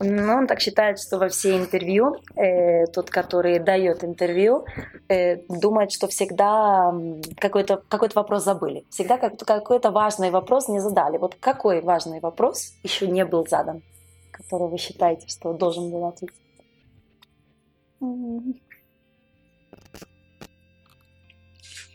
[0.00, 4.64] Ну, он так считает, что во все интервью э, тот, который дает интервью,
[5.08, 6.92] э, думает, что всегда
[7.38, 8.84] какой-то какой вопрос забыли.
[8.90, 11.18] Всегда как- какой-то важный вопрос не задали.
[11.18, 13.82] Вот какой важный вопрос еще не был задан,
[14.38, 16.36] который вы считаете, что должен был ответить?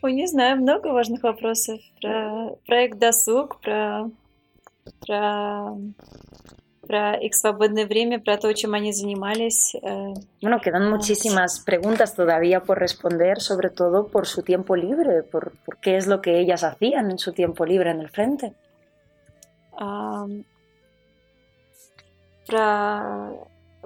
[0.02, 1.80] Ой, не знаю, много важных вопросов.
[2.00, 4.10] Про проект «Досуг», про,
[5.00, 5.78] про,
[6.86, 9.74] про их свободное время, про то, чем они занимались.
[9.74, 15.52] э, Bueno, quedan muchísimas preguntas todavía por responder, sobre todo por su tiempo libre, por,
[15.64, 18.52] por qué es lo que ellas hacían en su tiempo libre en el frente.
[19.78, 20.44] ам,
[22.47, 23.35] про,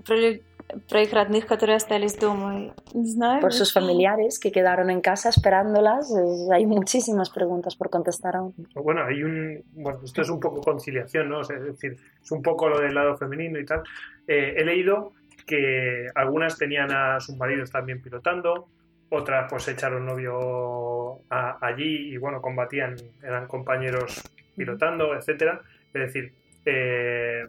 [0.06, 0.42] про, лю-
[0.90, 2.74] про их родных, которые остались дома.
[2.94, 3.42] Не знаю.
[3.42, 6.10] Por sus familiares que quedaron en casa esperándolas.
[6.12, 8.54] Es- hay muchísimas preguntas por contestar aún.
[8.76, 9.64] Bueno, hay un.
[9.74, 11.40] Bueno, esto es un poco conciliación, ¿no?
[11.40, 13.84] O sea, es decir, es un poco lo del lado femenino y tal.
[14.28, 15.12] Eh, he leído
[15.46, 18.70] que algunas tenían a sus maridos también pilotando,
[19.10, 24.24] otras pues echaron novio a- allí y bueno, combatían, eran compañeros
[24.56, 25.60] pilotando, etcétera.
[25.94, 26.34] Es decir,
[26.66, 27.46] eh,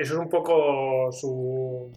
[0.00, 1.90] eso es un poco su,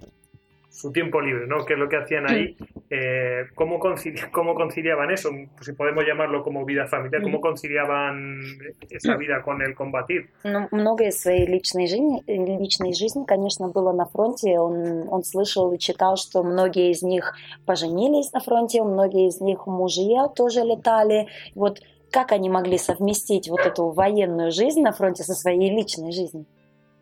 [0.70, 1.66] su tiempo libre, ¿no?
[1.66, 2.56] ¿Qué es lo que hacían ahí?
[2.90, 5.30] Eh, ¿cómo, concili- ¿Cómo conciliaban eso?
[5.56, 8.40] Pues si podemos llamarlo como vida familiar, ¿cómo conciliaban
[8.90, 10.30] esa vida con el combatir?
[10.44, 14.60] Ну, многое своей личной жизни, личной жизни, конечно, было на фронте.
[14.60, 17.34] Он, он слышал и читал, что многие из них
[17.66, 21.28] поженились на фронте, многие из них мужья тоже летали.
[21.56, 21.80] Вот
[22.12, 26.46] как они могли совместить вот эту военную жизнь на фронте со своей личной жизнью?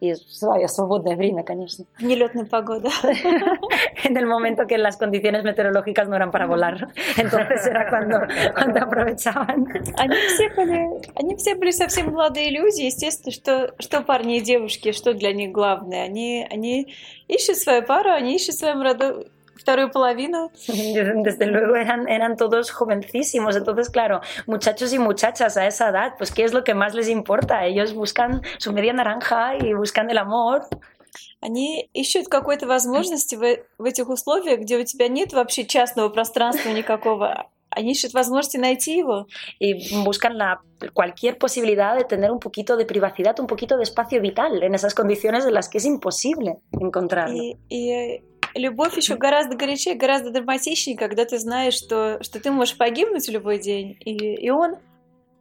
[0.01, 1.85] Y свое свободное время, конечно.
[1.99, 2.89] В нелетную погоду.
[4.03, 6.91] En el momento que las condiciones meteorológicas no eran para volar.
[7.17, 8.19] Entonces era cuando,
[8.55, 9.67] cuando aprovechaban.
[9.97, 14.91] Они все были, они все были совсем молодые люди, естественно, что, что парни и девушки,
[14.91, 16.03] что для них главное.
[16.05, 16.95] Они, они
[17.27, 19.27] ищут свою пару, они ищут свою молодую
[19.60, 20.50] вторую половину.
[20.68, 26.30] Desde luego eran, eran todos jovencísimos, entonces claro, muchachos y muchachas a esa edad, pues
[26.30, 27.64] ¿qué es lo que más les importa?
[27.64, 30.68] Ellos buscan su media naranja y buscan el amor.
[31.40, 36.70] Они ищут какой-то возможности в, в этих условиях, где у тебя нет вообще частного пространства
[36.70, 37.48] никакого.
[37.70, 39.26] Они ищут возможности найти его.
[39.58, 40.60] y buscan la,
[40.94, 44.94] cualquier posibilidad de tener un poquito de privacidad, un poquito de espacio vital en esas
[44.94, 47.36] condiciones en las que es imposible encontrarlo.
[47.36, 48.22] И, и
[48.54, 53.32] любовь еще гораздо горячее, гораздо драматичнее, когда ты знаешь, что, что ты можешь погибнуть в
[53.32, 53.96] любой день.
[54.04, 54.12] И,
[54.46, 54.76] и он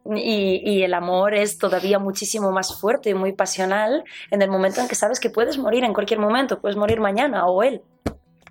[0.08, 4.80] Y, y el amor es todavía muchísimo más fuerte y muy pasional en el momento
[4.80, 7.82] en que sabes que puedes morir en cualquier momento, puedes morir mañana o él.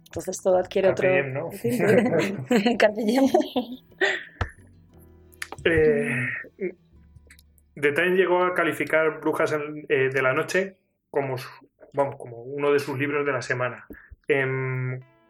[0.08, 1.50] Entonces todo adquiere Carpe diem, otro...
[1.50, 2.78] ¿no?
[2.78, 3.24] Carpe diem.
[5.64, 6.28] Eh,
[7.80, 10.78] The Times llegó a calificar Brujas en- eh, de la Noche
[11.10, 11.48] como, su-
[11.94, 13.86] vamos, como uno de sus libros de la semana.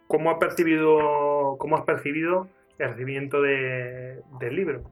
[0.08, 2.48] ¿Cómo, ha percibido, ¿Cómo has percibido
[2.78, 4.82] el recibimiento de- del libro?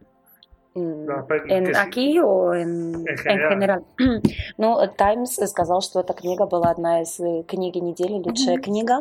[0.77, 1.73] Has En, sí.
[1.75, 3.49] aquí o en, En general.
[3.49, 3.85] general?
[4.59, 8.63] Ну, Таймс сказал, что эта книга была одна из э, книги недели, лучшая Мгм.
[8.63, 9.01] книга.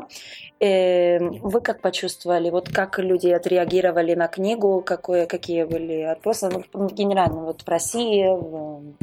[0.60, 2.50] Э, Вы как почувствовали?
[2.50, 4.82] Вот как люди отреагировали на книгу?
[4.84, 6.50] Какое, какие были отпросы?
[6.74, 8.96] Ну, генерально, вот в России, в,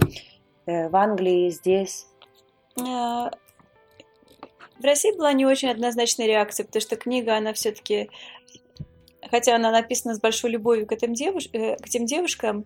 [0.66, 2.08] э, в Англии, здесь.
[4.83, 8.09] А, В России была не очень однозначная реакция, потому что книга, она все-таки,
[9.29, 12.65] хотя она написана с большой любовью к этим, девуш- э, к этим девушкам,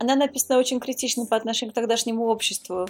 [0.00, 2.86] она написана очень критично по отношению к тогдашнему обществу.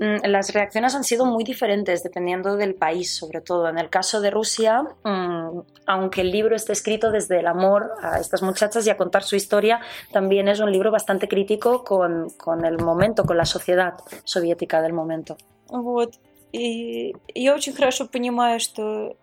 [0.00, 3.68] Mm, Las reacciones han sido muy diferentes dependiendo del país, sobre todo.
[3.68, 8.18] En el caso de Rusia, mm, aunque el libro esté escrito desde el amor a
[8.18, 9.80] estas muchachas y a contar su historia,
[10.10, 13.92] también es un libro bastante crítico con, con el momento, con la sociedad
[14.24, 15.36] soviética del momento.
[15.68, 16.14] Вот.
[16.52, 19.16] И я очень хорошо понимаю, что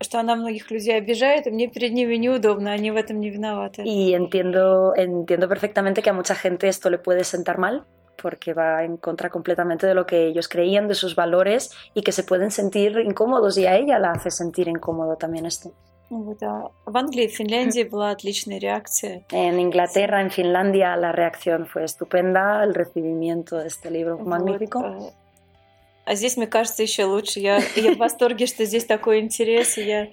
[0.00, 3.82] что она многих людей обижает, и мне перед ними неудобно, они в этом не виноваты.
[3.84, 7.84] Y entiendo, entiendo perfectamente que a mucha gente esto le puede sentar mal,
[8.22, 12.12] porque va en contra completamente de lo que ellos creían, de sus valores, y que
[12.12, 15.72] se pueden sentir incómodos, y a ella la hace sentir incómodo también esto.
[16.10, 19.26] Вот, а в Англии и Финляндии была отличная реакция.
[19.30, 24.30] En Inglaterra, en Finlandia, la reacción fue estupenda, el recibimiento de este libro fue Вот,
[24.30, 25.12] magnífico.
[26.04, 27.40] а, А здесь, мне кажется, еще лучше.
[27.40, 29.76] Я, я в восторге, что здесь такой интерес.
[29.78, 30.08] И я...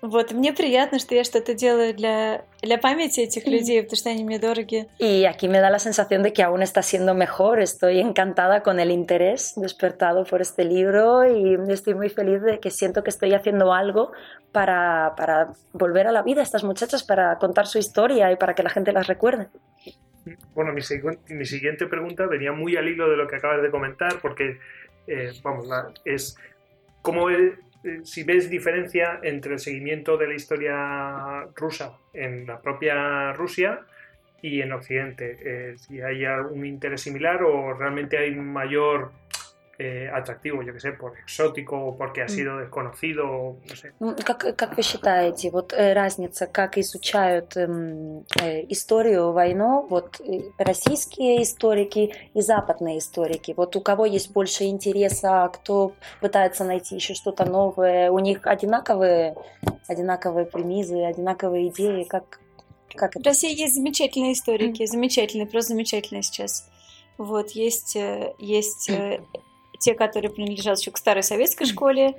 [0.00, 4.24] Вот, мне приятно, что я что-то делаю для, для памяти этих людей, потому что они
[4.24, 4.88] мне дороги.
[4.98, 7.60] Y aquí me da la sensación de que aún está siendo mejor.
[7.60, 12.70] Estoy encantada con el interés despertado por este libro y estoy muy feliz de que
[12.70, 14.10] siento que estoy haciendo algo
[14.50, 18.54] para, para volver a la vida a estas muchachas, para contar su historia y para
[18.56, 19.46] que la gente las recuerde.
[20.54, 23.70] Bueno, mi, sigu- mi siguiente pregunta venía muy al hilo de lo que acabas de
[23.70, 24.58] comentar, porque,
[25.07, 25.67] eh, vamos,
[26.05, 26.37] es
[27.01, 32.59] cómo ve- eh, si ves diferencia entre el seguimiento de la historia rusa en la
[32.61, 33.81] propia Rusia
[34.41, 39.11] y en Occidente, Eh, si hay algún interés similar o realmente hay mayor
[39.79, 43.93] eh, atractivo, yo que sé, por exótico o porque ha sido desconocido, o no sé.
[43.99, 50.19] Ну, Как, как вы считаете, вот э, разница, как изучают эм, э, историю, войну, вот
[50.21, 53.53] э, российские историки и западные историки?
[53.55, 58.09] Вот у кого есть больше интереса, а кто пытается найти еще что-то новое?
[58.09, 59.35] У них одинаковые,
[59.87, 62.03] одинаковые премизы, одинаковые идеи?
[62.03, 62.39] Как,
[62.95, 63.29] как В это?
[63.29, 66.67] России есть замечательные историки, замечательные, просто замечательные сейчас.
[67.19, 68.89] Вот, есть, э, есть
[69.78, 72.14] те, которые принадлежат еще к старой советской школе,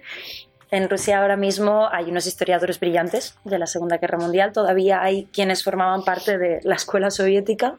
[0.71, 4.51] En Rusia ahora mismo hay unos historiadores brillantes de la Segunda Guerra Mundial.
[4.51, 7.77] Todavía hay quienes formaban parte de la escuela soviética.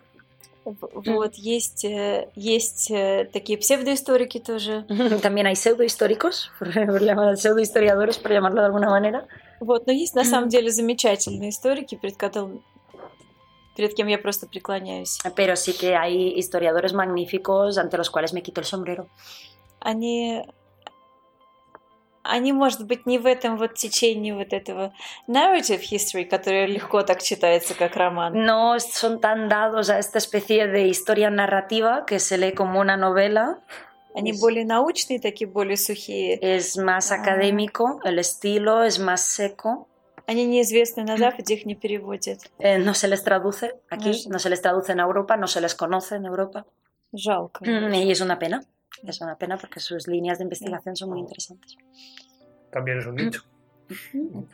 [0.64, 4.84] В- Вот, есть, э, есть э, такие псевдоисторики тоже.
[5.20, 6.68] También hay pseudohistóricos, por
[7.02, 9.26] llamar- pseudohistoriadores, por llamarlo de alguna manera.
[9.60, 12.62] Вот, но есть на самом деле замечательные историки, перед которым
[13.76, 15.18] перед кем я просто преклоняюсь.
[15.34, 19.08] Pero sí que hay historiadores magníficos ante los cuales me quito el sombrero.
[19.79, 20.43] Они,
[22.23, 24.93] они, может быть, не в этом вот течении вот этого
[25.27, 28.33] narrative history, который легко так читается, как роман.
[28.35, 32.97] No son tan dados a esta especie de historia narrativa que se lee como una
[32.97, 33.59] novela.
[34.15, 36.37] Они более научные, такие более сухие.
[36.41, 37.15] Es más Ah.
[37.21, 39.87] académico, el estilo es más seco.
[40.27, 42.39] Они неизвестны на Западе, их не переводят.
[42.59, 45.61] eh, no se les traduce aquí, No no se les traduce en Europa, no se
[45.61, 46.65] les conoce en Europa.
[47.13, 47.63] Жалко.
[47.65, 48.61] Mm, Y es una pena.
[49.02, 51.76] Es una pena porque sus líneas de investigación son muy interesantes.
[52.70, 53.42] También es un nicho.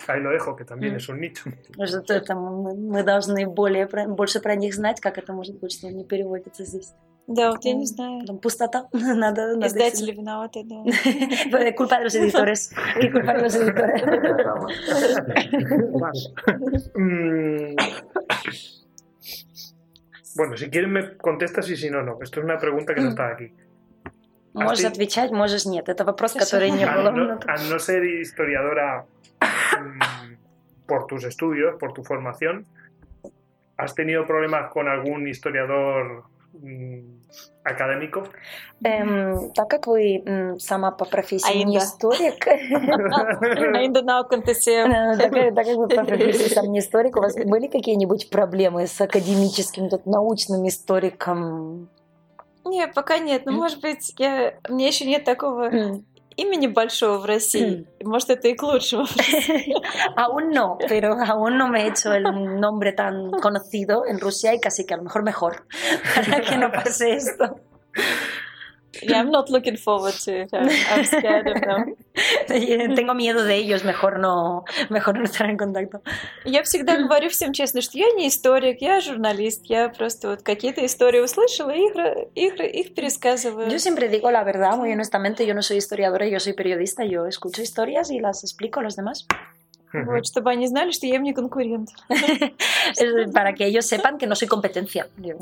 [0.09, 0.97] Ahí lo dejo, que también Mm.
[0.97, 1.45] es un nicho.
[1.87, 5.73] Что это мы, мы должны более, про- больше про них знать, как это может быть,
[5.73, 6.93] что не переводится здесь.
[7.29, 8.21] Да, вот я не знаю.
[8.21, 8.89] Потом пустота.
[8.93, 10.83] Надо, надо Издатели виноваты, да.
[11.51, 12.73] Fue culpa de los editores.
[13.01, 14.03] ¿Qué culpa de los editores?
[16.95, 17.77] Mm.
[20.37, 22.19] Bueno, si quieren me contestas y si no, no.
[22.23, 23.53] Esto es una pregunta que no está aquí.
[24.64, 25.90] Можешь ты- отвечать, можешь нет.
[25.90, 27.12] Это вопрос, который не было.
[27.12, 29.06] no, al no ser historiadora
[29.42, 30.38] mm,
[30.88, 32.66] por tus estudios, por tu formación,
[33.78, 37.20] ¿has tenido problemas con algún historiador mm,
[37.66, 38.24] académico?
[38.84, 42.48] Эм, так как вы м, сама по профессии А не историк,
[43.76, 44.88] Ainda não aconteceu.
[45.18, 48.88] так как так как вы по профессии сам не историк, у вас были какие-нибудь проблемы
[48.88, 51.90] с академическим, тут, научным историком?
[52.66, 53.46] Не, пока нет.
[53.46, 54.56] Ну, может быть, я...
[54.68, 55.70] у меня еще нет такого
[56.36, 57.88] имени большого в России.
[58.04, 59.06] Может, это и к лучшему.
[60.16, 62.24] aún no, pero aún no me he hecho el
[62.60, 65.66] nombre tan conocido en Rusia y casi que a lo mejor mejor
[66.16, 67.60] para que no pase esto.
[69.03, 70.51] Yeah, I'm not looking forward to it.
[70.53, 71.95] I'm, I'm scared of them.
[72.97, 76.03] Tengo miedo de ellos, mejor no, mejor no estar en contacto.
[76.45, 79.67] Я всегда говорю всем честно, что я не историк, я журналист.
[79.67, 83.71] Я просто вот какие-то истории услышала и их, ра- их, ра- их пересказываю.
[83.71, 87.27] Yo siempre digo la verdad, muy honestamente, yo no soy historiadora, yo soy periodista, yo
[87.27, 89.25] escucho historias y las explico a los demás.
[89.95, 91.89] Вот, чтобы они знали, что я им не конкурент.
[92.09, 95.09] Es para que ellos sepan que no soy competencia.
[95.19, 95.37] Yo-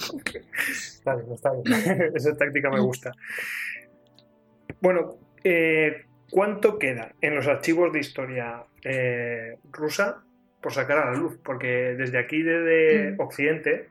[0.00, 2.12] Está bien, está bien.
[2.14, 3.12] Esa táctica me gusta.
[4.80, 10.22] Bueno, eh, ¿cuánto queda en los archivos de historia eh, rusa
[10.62, 11.38] por sacar a la luz?
[11.44, 13.20] Porque desde aquí, desde Mm.
[13.20, 13.88] Occidente,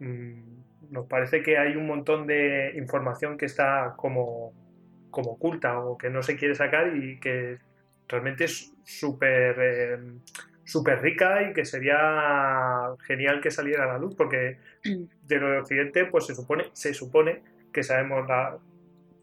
[0.00, 4.52] mm, nos parece que hay un montón de información que está como,
[5.10, 7.58] como oculta o que no se quiere sacar y que
[8.11, 9.99] realmente es súper eh,
[10.63, 15.59] súper rica y que sería genial que saliera a la luz porque de lo de
[15.59, 17.41] Occidente pues se supone se supone
[17.73, 18.55] que sabemos las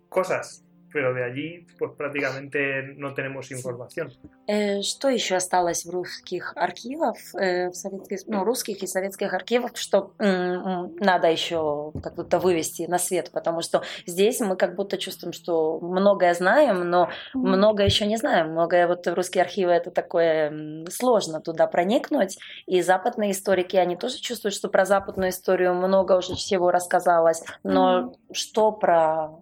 [0.09, 4.13] cosas pero de allí pues prácticamente no tenemos información.
[4.47, 9.77] Э, Что еще осталось в русских архивах, э, в советских, ну, русских и советских архивах,
[9.77, 15.33] что надо еще как будто вывести на свет, потому что здесь мы как будто чувствуем,
[15.33, 18.53] что многое знаем, но много еще не знаем.
[18.53, 22.39] Многое вот в русские архивы это такое сложно туда проникнуть.
[22.67, 27.43] И западные историки, они тоже чувствуют, что про западную историю много уже всего рассказалось.
[27.63, 29.39] Но что про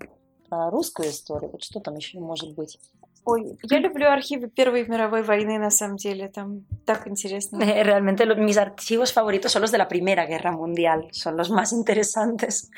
[0.70, 1.50] русскую историю?
[1.52, 2.78] Вот что там еще может быть?
[3.24, 7.60] Ой, я люблю архивы Первой мировой войны, на самом деле, там так интересно.
[7.62, 11.50] Eh, Realmente lo- mis archivos favoritos son los de la Primera Guerra Mundial, son los
[11.50, 12.70] más interesantes.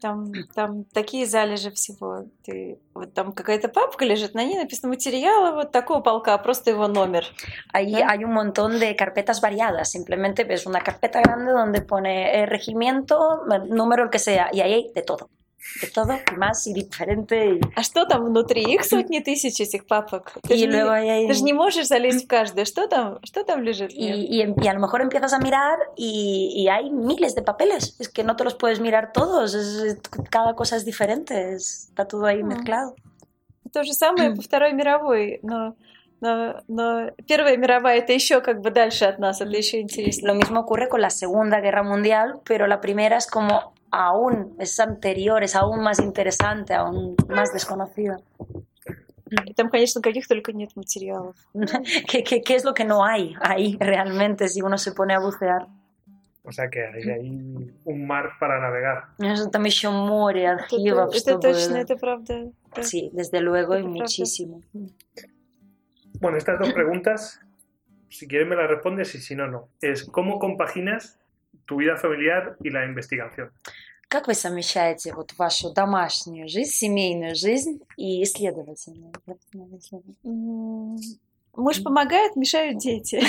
[0.00, 2.24] Там, там такие залежи всего.
[2.46, 6.88] Ты, вот там какая-то папка лежит, на ней написано материалы вот такого полка, просто его
[6.88, 7.26] номер.
[7.74, 8.02] Ahí ¿Eh?
[8.08, 13.42] hay un montón de carpetas variadas, simplemente ves una carpeta grande donde pone eh, regimiento,
[13.52, 15.28] eh, número el que sea, y ahí hay de todo.
[15.81, 17.55] De todo, y más y diferente.
[17.55, 18.61] Y, А что там внутри?
[18.71, 20.33] Их сотни тысяч этих папок.
[20.47, 22.65] Ты, y же, не, luego ahí hay- ты же не можешь залезть в каждую.
[22.67, 23.91] Что там, что там лежит?
[23.91, 27.41] y, y em- y a lo mejor empiezas a mirar y, y hay miles de
[27.41, 27.95] papeles.
[27.99, 29.97] Es que no te los puedes mirar todos, es- es-
[30.29, 32.45] cada cosa es diferente, es- está todo ahí Ah.
[32.45, 32.93] mezclado.
[33.73, 35.75] То же самое по Второй мировой, но,
[36.21, 40.27] но, но Первая мировая это еще как бы дальше от нас, это еще интереснее.
[40.31, 44.79] Lo mismo ocurre con la Segunda Guerra Mundial, pero la primera es como aún, es
[44.79, 48.17] anterior, es aún más interesante, aún más desconocida.
[49.47, 51.35] И там, конечно, каких только нет материалов.
[52.07, 55.19] ¿Qué, qué, qué es lo que no hay ahí realmente si uno se pone a
[55.19, 55.67] bucear?
[56.43, 59.05] O sea que hay ahí un mar para navegar.
[59.17, 62.51] Eso Там еще море Это, архивов, это чтобы- точно, это правда.
[62.75, 62.83] да.
[62.83, 64.01] Sí, desde luego y Это правда.
[64.03, 64.61] muchísimo.
[66.21, 67.39] Bueno, estas dos preguntas,
[68.09, 69.69] si quieres me las respondes y si no, no.
[69.81, 71.18] Es ¿cómo compaginas
[71.66, 73.50] tu vida familiar y la investigación?
[74.08, 79.12] Как вы совмещаете вот вашу домашнюю жизнь, семейную жизнь и исследовательную?
[81.56, 83.20] Муж помогает, мешают дети.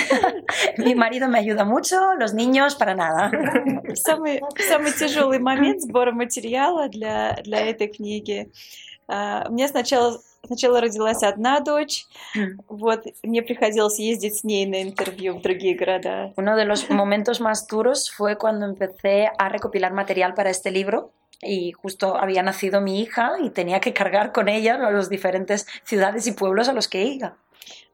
[0.78, 3.30] Mi marido me ayuda mucho, los niños para nada.
[3.94, 8.50] Самый, самый тяжелый момент сбора материала для, для этой книги.
[9.08, 12.07] У меня сначала, сначала родилась одна дочь,
[12.67, 16.33] вот, мне приходилось ездить с ней на интервью в другие города.
[16.37, 21.11] Uno de los momentos más duros fue cuando empecé a recopilar material para este libro
[21.41, 25.67] y justo había nacido mi hija y tenía que cargar con ella a las diferentes
[25.83, 27.37] ciudades y pueblos a los que iba.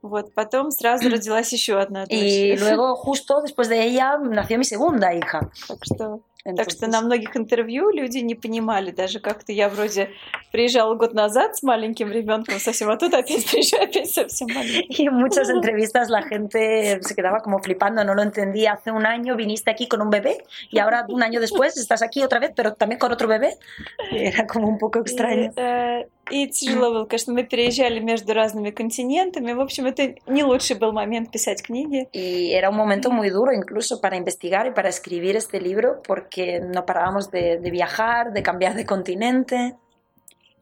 [0.03, 2.11] Вот, потом сразу родилась еще одна дочь.
[2.11, 5.49] Y luego justo después de ella nació mi segunda hija.
[5.67, 9.53] Так что, так Entonces, что на многих интервью люди не понимали даже как-то.
[9.53, 10.09] Я вроде
[10.51, 15.03] приезжала год назад с маленьким ребенком совсем, а тут опять приезжаю, опять совсем маленький.
[15.03, 18.73] Y en muchas entrevistas la gente se quedaba como flipando, no lo entendía.
[18.73, 22.21] Hace un año viniste aquí con un bebé y ahora un año después estás aquí
[22.23, 23.55] otra vez, pero también con otro bebé.
[24.11, 25.43] Y Era como un poco extraño.
[25.43, 29.52] И, э, И тяжело было, конечно, мы переезжали между разными континентами.
[29.52, 32.08] В общем, это не лучший был момент писать книги.
[32.12, 36.60] Y era un momento muy duro incluso para investigar y para escribir este libro porque
[36.60, 39.74] no parábamos de, de viajar, de cambiar de continente.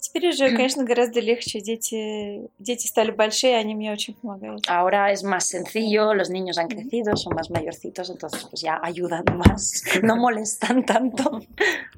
[0.01, 1.61] Теперь уже, конечно, гораздо легче.
[1.61, 4.65] Дети, дети стали большие, они мне очень помогают.
[4.69, 9.25] Ahora es más sencillo, los niños han crecido, son más mayorcitos, entonces pues ya ayudan
[9.35, 11.41] más, no molestan tanto.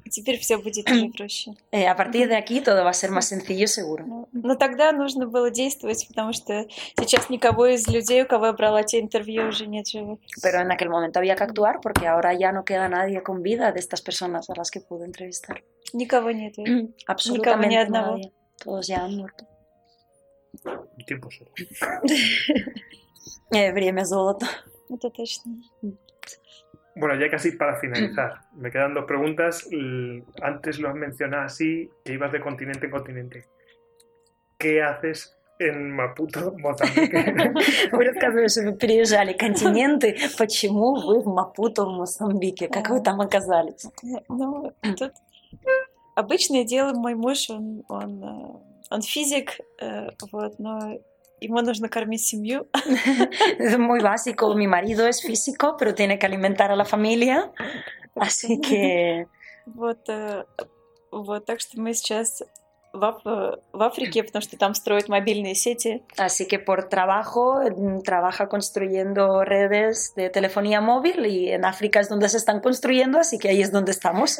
[0.09, 1.51] Теперь все будет уже проще.
[1.71, 4.05] Eh, a partir de aquí todo va a ser más sencillo seguro.
[4.05, 6.65] Но, но тогда нужно было действовать, потому что
[6.99, 10.19] сейчас никого из людей, у кого я брала те интервью, уже нет живых.
[10.41, 13.71] Pero en aquel momento había que actuar porque ahora ya no queda nadie con vida
[13.71, 15.61] de estas personas a las que pude entrevistar.
[15.93, 16.55] Никого нет.
[17.07, 18.17] Одного.
[18.17, 18.31] nadie.
[18.63, 19.45] Todos ya han muerto.
[20.97, 21.51] El tiempo solo.
[23.51, 24.45] Eh, время золото.
[24.89, 25.53] Это точно.
[26.95, 29.67] Bueno, ya casi para finalizar, me quedan dos preguntas.
[30.41, 33.45] Antes lo has mencionado así, que ibas de continente en continente.
[34.57, 37.13] ¿Qué haces en Maputo, Mozambique?
[37.91, 40.17] Вы рассказывали, что вы переезжали континенты.
[40.37, 42.67] Почему вы в Мапуто, в Мозамбике?
[42.67, 43.85] Как вы там оказались?
[44.27, 45.13] Ну, тут
[46.15, 48.59] обычное дело, мой муж, он, он, э,
[48.91, 50.97] он физик, э, вот, но
[51.39, 52.67] ему нужно кормить семью.
[53.57, 54.53] Es muy básico.
[54.55, 57.51] Mi marido es físico, pero tiene que alimentar a la familia.
[58.15, 59.27] Así que
[59.65, 60.43] Вот, э,
[61.11, 62.41] вот, так что мы сейчас
[62.91, 66.03] в, Аф- в Африке, потому что там строят мобильные сети.
[66.17, 72.09] Así que por trabajo mm, trabaja construyendo redes de telefonía móvil y en África es
[72.09, 74.39] donde se están construyendo, así que ahí es donde estamos.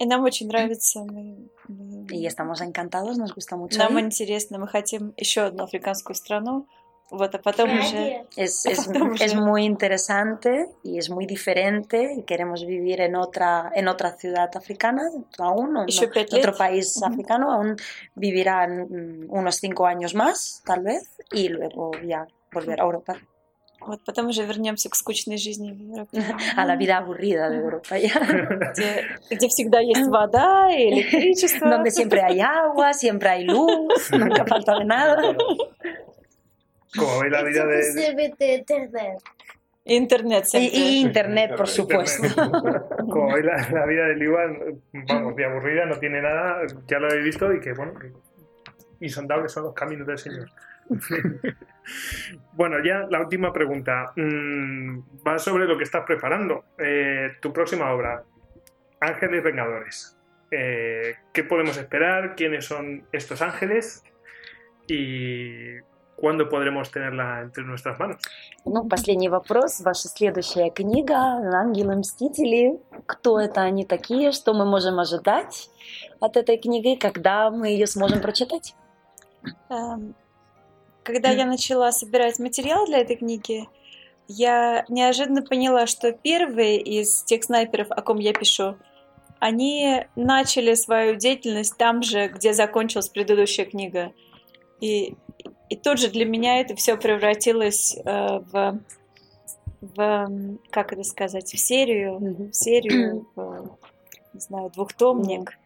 [0.00, 1.00] И нам очень нравится.
[1.04, 3.78] Мы, мы- Y estamos encantados, nos gusta mucho.
[3.78, 4.04] нам ahí.
[4.04, 6.66] интересно, мы хотим еще одну африканскую страну.
[7.08, 8.26] Вот, а потом уже...
[8.36, 9.40] Es, es, Estamos es ya.
[9.40, 15.08] muy interesante y es muy diferente y queremos vivir en otra, en otra ciudad africana
[15.38, 16.58] aún, o Еще no, пять en otro лет.
[16.58, 17.06] país Ujú.
[17.06, 17.76] africano, aún
[18.16, 23.16] vivirán mm, unos cinco años más, tal vez, y luego ya volver a Europa,
[23.80, 26.22] Вот, потом уже вернемся к скучной жизни в Европе,
[26.56, 28.18] a la vida aburrida de Europa ya,
[28.72, 31.68] где, где всегда есть вода и электричество.
[31.70, 35.36] donde siempre hay agua, siempre hay luz, nunca falta de nada.
[36.98, 37.82] Como veis la vida Це de...
[37.82, 39.20] посеред інтернет.
[39.84, 40.78] И интернет Y, siempre.
[40.80, 42.26] y internet, por supuesto.
[43.12, 47.06] Como veis la, la vida de Liwan, vamos, de aburrida, no tiene nada, ya lo
[47.06, 48.10] habéis visto y que, bueno, que
[49.00, 50.48] insondables son los caminos del Señor.
[52.52, 54.12] bueno, ya la última pregunta.
[54.16, 56.64] Mm, va sobre lo que estás preparando.
[56.78, 58.24] Eh, tu próxima obra,
[59.00, 60.16] Ángeles Vengadores.
[60.50, 62.36] Eh, ¿Qué podemos esperar?
[62.36, 64.04] ¿Quiénes son estos ángeles?
[64.86, 65.80] ¿Y
[66.16, 68.22] cuándo podremos tenerla entre nuestras manos?
[68.64, 69.80] Ну, последний вопрос.
[69.80, 72.78] Ваша следующая книга «Ангелы-мстители».
[73.06, 74.32] Кто это они такие?
[74.32, 75.68] Что мы можем ожидать
[76.20, 76.96] от этой книги?
[76.96, 78.74] Когда мы ее сможем прочитать?
[81.03, 83.67] Когда я начала собирать материал для этой книги,
[84.27, 88.77] я неожиданно поняла, что первые из тех снайперов, о ком я пишу,
[89.39, 94.13] они начали свою деятельность там же, где закончилась предыдущая книга.
[94.79, 95.15] И,
[95.69, 98.79] и тут же для меня это все превратилось э, в,
[99.81, 102.17] в, как это сказать, в серию,
[102.51, 103.77] в серию, в,
[104.33, 105.57] не знаю, двухтомник.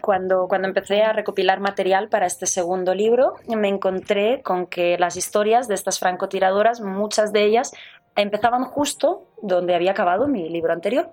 [0.00, 5.16] Cuando, cuando empecé a recopilar material para este segundo libro, me encontré con que las
[5.16, 7.72] historias de estas francotiradoras, muchas de ellas,
[8.14, 11.10] empezaban justo donde había acabado mi libro anterior.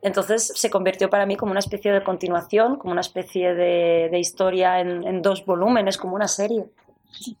[0.00, 4.18] Entonces se convirtió para mí como una especie de continuación, como una especie de, de
[4.18, 6.64] historia en, en dos volúmenes, como una serie.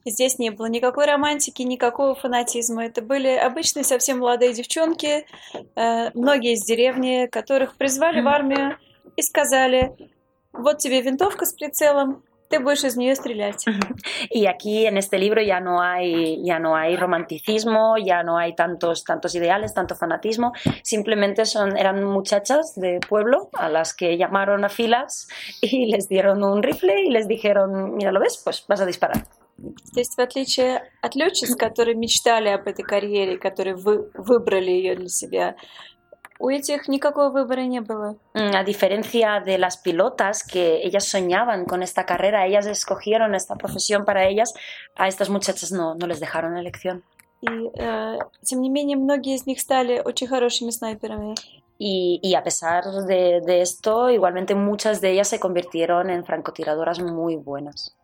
[0.04, 2.86] И Здесь не было никакой романтики, никакого фанатизма.
[2.86, 5.26] Это были обычные совсем молодые девчонки,
[5.74, 8.78] э, многие из деревни, которых призвали в армию
[9.16, 9.92] и сказали,
[10.52, 13.64] вот тебе винтовка с прицелом, ты будешь из нее стрелять.
[14.30, 18.54] Y aquí en este libro ya no hay, ya no hay romanticismo, ya no hay
[18.54, 20.52] tantos, tantos ideales, tanto fanatismo.
[20.82, 25.26] Simplemente son, eran muchachas de pueblo a las que llamaron a filas
[25.62, 28.40] y les dieron un rifle y les dijeron, mira, ¿lo ves?
[28.44, 29.24] Pues vas a disparar.
[29.56, 34.96] То есть, в отличие от летчиц, которые мечтали об этой карьере, которые вы- выбрали ее
[34.96, 35.56] для себя,
[36.38, 38.16] у этих никакого выбора не было.
[38.34, 43.56] Mm, A diferencia de las pilotas que ellas soñaban con esta carrera, ellas escogieron esta
[43.56, 44.52] profesión para ellas,
[44.96, 47.02] a estas muchachas no, no les dejaron elección.
[47.40, 51.34] И, э, тем не менее, многие из них стали очень хорошими снайперами.
[51.78, 57.00] Y, y a pesar de, de esto, igualmente muchas de ellas se convirtieron en francotiradoras
[57.00, 57.94] muy buenas.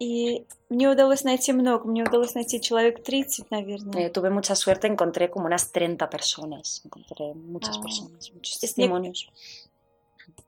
[0.00, 1.88] И мне удалось найти много.
[1.88, 4.06] Мне удалось найти человек 30, наверное.
[4.06, 7.82] Eh, tuve mucha suerte, encontré como unas 30 personas, encontré muchas Ah.
[7.82, 9.28] personas, muchos Es не- testimonios.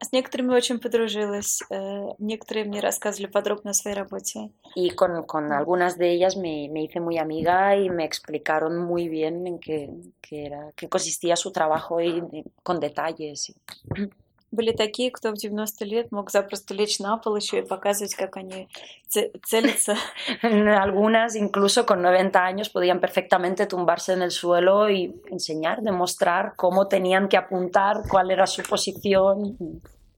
[0.00, 1.62] С некоторыми очень подружилась.
[1.70, 4.50] э, Некоторые мне рассказывали подробно о своей работе.
[4.76, 9.08] Y con, con algunas de ellas me, me hice muy amiga y me explicaron muy
[9.08, 13.48] bien en qué, qué era, qué consistía su trabajo y, y con detalles.
[13.50, 13.54] y-
[14.52, 18.36] Были такие, кто в 90 лет мог запросто лечь на пол еще и показывать, как
[18.36, 18.66] они
[19.08, 19.94] ц- целятся.
[20.42, 26.88] Algunas, incluso con 90 años, podían perfectamente tumbarse en el suelo y enseñar, demostrar cómo
[26.88, 29.56] tenían que apuntar, cuál era su posición.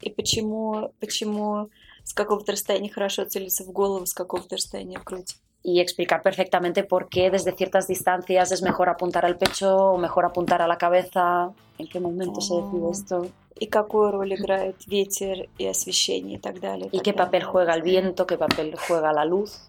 [0.01, 1.69] И почему, почему
[2.03, 5.37] с какого-то расстояния хорошо целиться в голову, с какого-то расстояния в грудь.
[5.65, 10.25] y explicar perfectamente por qué desde ciertas distancias es mejor apuntar al pecho o mejor
[10.25, 12.91] apuntar a la cabeza, en qué momento se decide Oh.
[12.91, 13.27] esto
[13.60, 16.90] И какую роль играет ветер и освещение и так далее.
[16.92, 19.60] y qué так papel juega el viento, qué papel juega la luz.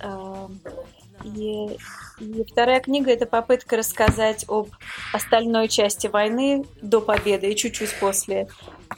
[0.00, 0.48] А,
[1.24, 1.78] И,
[2.20, 4.68] и вторая книга это попытка рассказать об
[5.12, 8.48] остальной части войны до победы и чуть-чуть после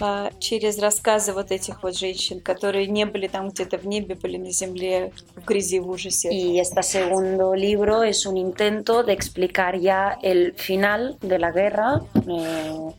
[0.01, 4.39] а, через рассказы вот этих вот женщин, которые не были там где-то в небе, были
[4.39, 6.31] на земле в грязи, в ужасе.
[6.33, 12.03] Y este segundo libro es un intento de explicar ya el final de la guerra
[12.27, 12.91] eh,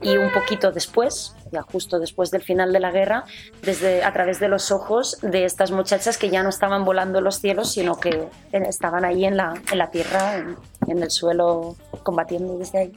[0.00, 3.24] y un poquito después, ya justo después del final de la guerra,
[3.62, 7.24] desde, a través de los ojos de estas muchachas que ya no estaban volando en
[7.24, 10.56] los cielos, sino que estaban ahí en la, en la tierra, en,
[10.86, 12.92] en el suelo, combatiendo desde ahí.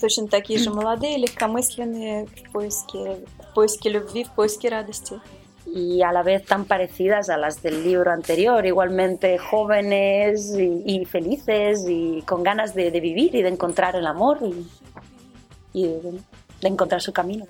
[0.00, 5.14] Точно такие же молодые, легкомысленные в поиске, в поиске любви, в поиске радости.
[5.66, 11.04] y a la vez tan parecidas a las del libro anterior, igualmente jóvenes y, y
[11.06, 14.64] felices y con ganas de, de vivir y de encontrar el amor y,
[15.73, 16.11] y de,
[16.61, 17.45] de encontrar su camino.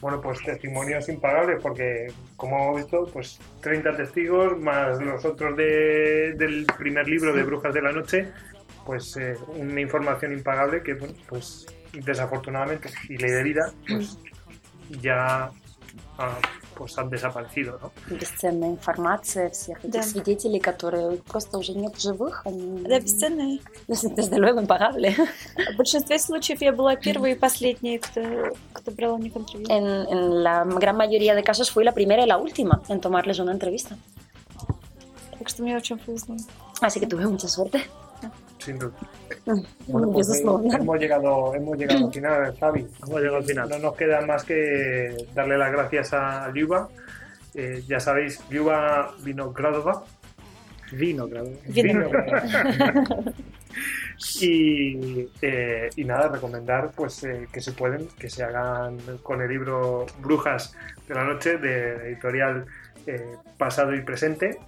[0.00, 2.06] bueno, pues testimonios impagables, porque
[2.36, 7.74] como hemos visto, pues 30 testigos más los otros de- del primer libro de Brujas
[7.74, 8.28] de la Noche,
[8.84, 14.18] pues eh, una información impagable que, bueno, pues desafortunadamente y ley de vida, pues
[15.02, 15.50] ya
[16.17, 16.37] ah,
[16.75, 17.91] pues han desaparecido, ¿no?
[18.15, 20.03] Бесценная информация всех этих Да.
[20.03, 22.45] свидетелей, которые просто уже нет в живых.
[22.45, 23.59] Они, Да, бесценные.
[23.87, 25.11] Desde luego, impagable.
[25.73, 28.21] В большинстве случаев я была первой и последней, кто,
[28.73, 29.67] кто брал у них интервью.
[29.69, 33.39] En, en la gran mayoría de casos fui la primera y la última en tomarles
[33.39, 33.95] una entrevista.
[35.37, 36.35] Так что мне очень повезло.
[36.81, 37.81] Así que tuve mucha suerte.
[38.58, 38.92] sin duda.
[39.86, 42.86] Bueno, pues hemos, llegado, hemos llegado al final, Javi.
[43.06, 43.68] Hemos llegado al final.
[43.68, 46.88] No nos queda más que darle las gracias a Liuba.
[47.54, 50.04] Eh, ya sabéis, Liuba Vinogradova.
[50.92, 51.56] Vinogradova.
[51.66, 52.40] Vinogradova.
[52.40, 53.32] Vinogradova.
[54.40, 59.48] y, eh, y, nada, recomendar pues eh, que se pueden, que se hagan con el
[59.48, 60.74] libro Brujas
[61.06, 62.66] de la Noche de editorial
[63.06, 64.58] eh, Pasado y Presente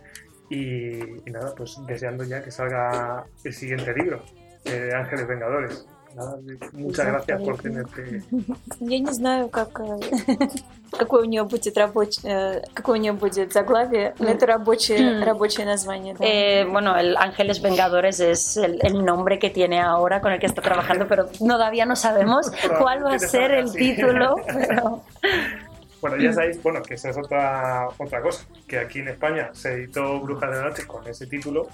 [0.49, 4.21] Y, y nada, pues deseando ya que salga el siguiente libro,
[4.65, 5.87] eh, Ángeles Vengadores.
[6.15, 6.37] Nada,
[6.73, 8.21] muchas gracias por tenerte.
[8.79, 10.47] Я не знаю, как, э,
[10.91, 15.23] какое у нее будет рабочее, какое у нее будет заглавие, но это рабочее, Хм.
[15.23, 16.13] рабочее название.
[16.13, 16.23] да.
[16.23, 20.45] Eh, bueno, el Ángeles Vengadores es el, el nombre que tiene ahora con el que
[20.45, 23.95] está trabajando, pero todavía no sabemos cuál va a ser el Sí.
[23.95, 24.35] título.
[24.45, 25.01] Pero...
[26.00, 29.72] Bueno, ya sabéis, bueno, que esa es otra, otra cosa, que aquí en España se
[29.72, 31.68] editó Brujas de la Noche con ese título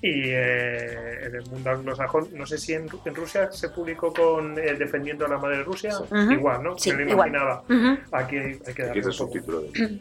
[0.00, 4.12] y eh, en el mundo anglosajón, no sé si en, Ru- en Rusia se publicó
[4.12, 6.32] con eh, Defendiendo a la Madre Rusia, Ujú.
[6.32, 6.78] igual, ¿no?
[6.78, 7.28] Sí, Me lo igual.
[7.28, 7.62] imaginaba.
[8.12, 9.68] Aquí hay, hay que Aquí darle es un subtítulo de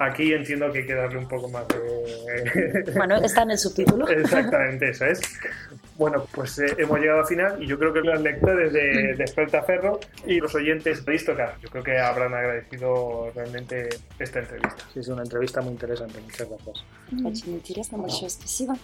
[0.00, 2.92] Aquí entiendo que hay que darle un poco más de...
[2.94, 4.06] Bueno, está en el subtítulo.
[4.08, 5.22] Exactamente, eso es.
[5.96, 9.98] Bueno, pues eh, hemos llegado al final y yo creo que los lectores de Despertaferro
[10.26, 13.88] y los oyentes de Aristocar, yo creo que habrán agradecido realmente
[14.18, 14.84] esta entrevista.
[14.92, 16.20] Sí, es una entrevista muy interesante.
[16.20, 16.84] Muchas gracias.
[17.24, 18.74] Очень интересно, большое спасибо.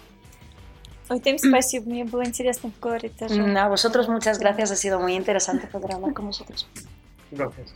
[1.09, 3.39] Ой, Тим, спасибо, мне было интересно поговорить тоже.
[3.39, 6.67] A vosotros muchas gracias, ha sido muy interesante poder hablar con vosotros.
[7.29, 7.73] Gracias.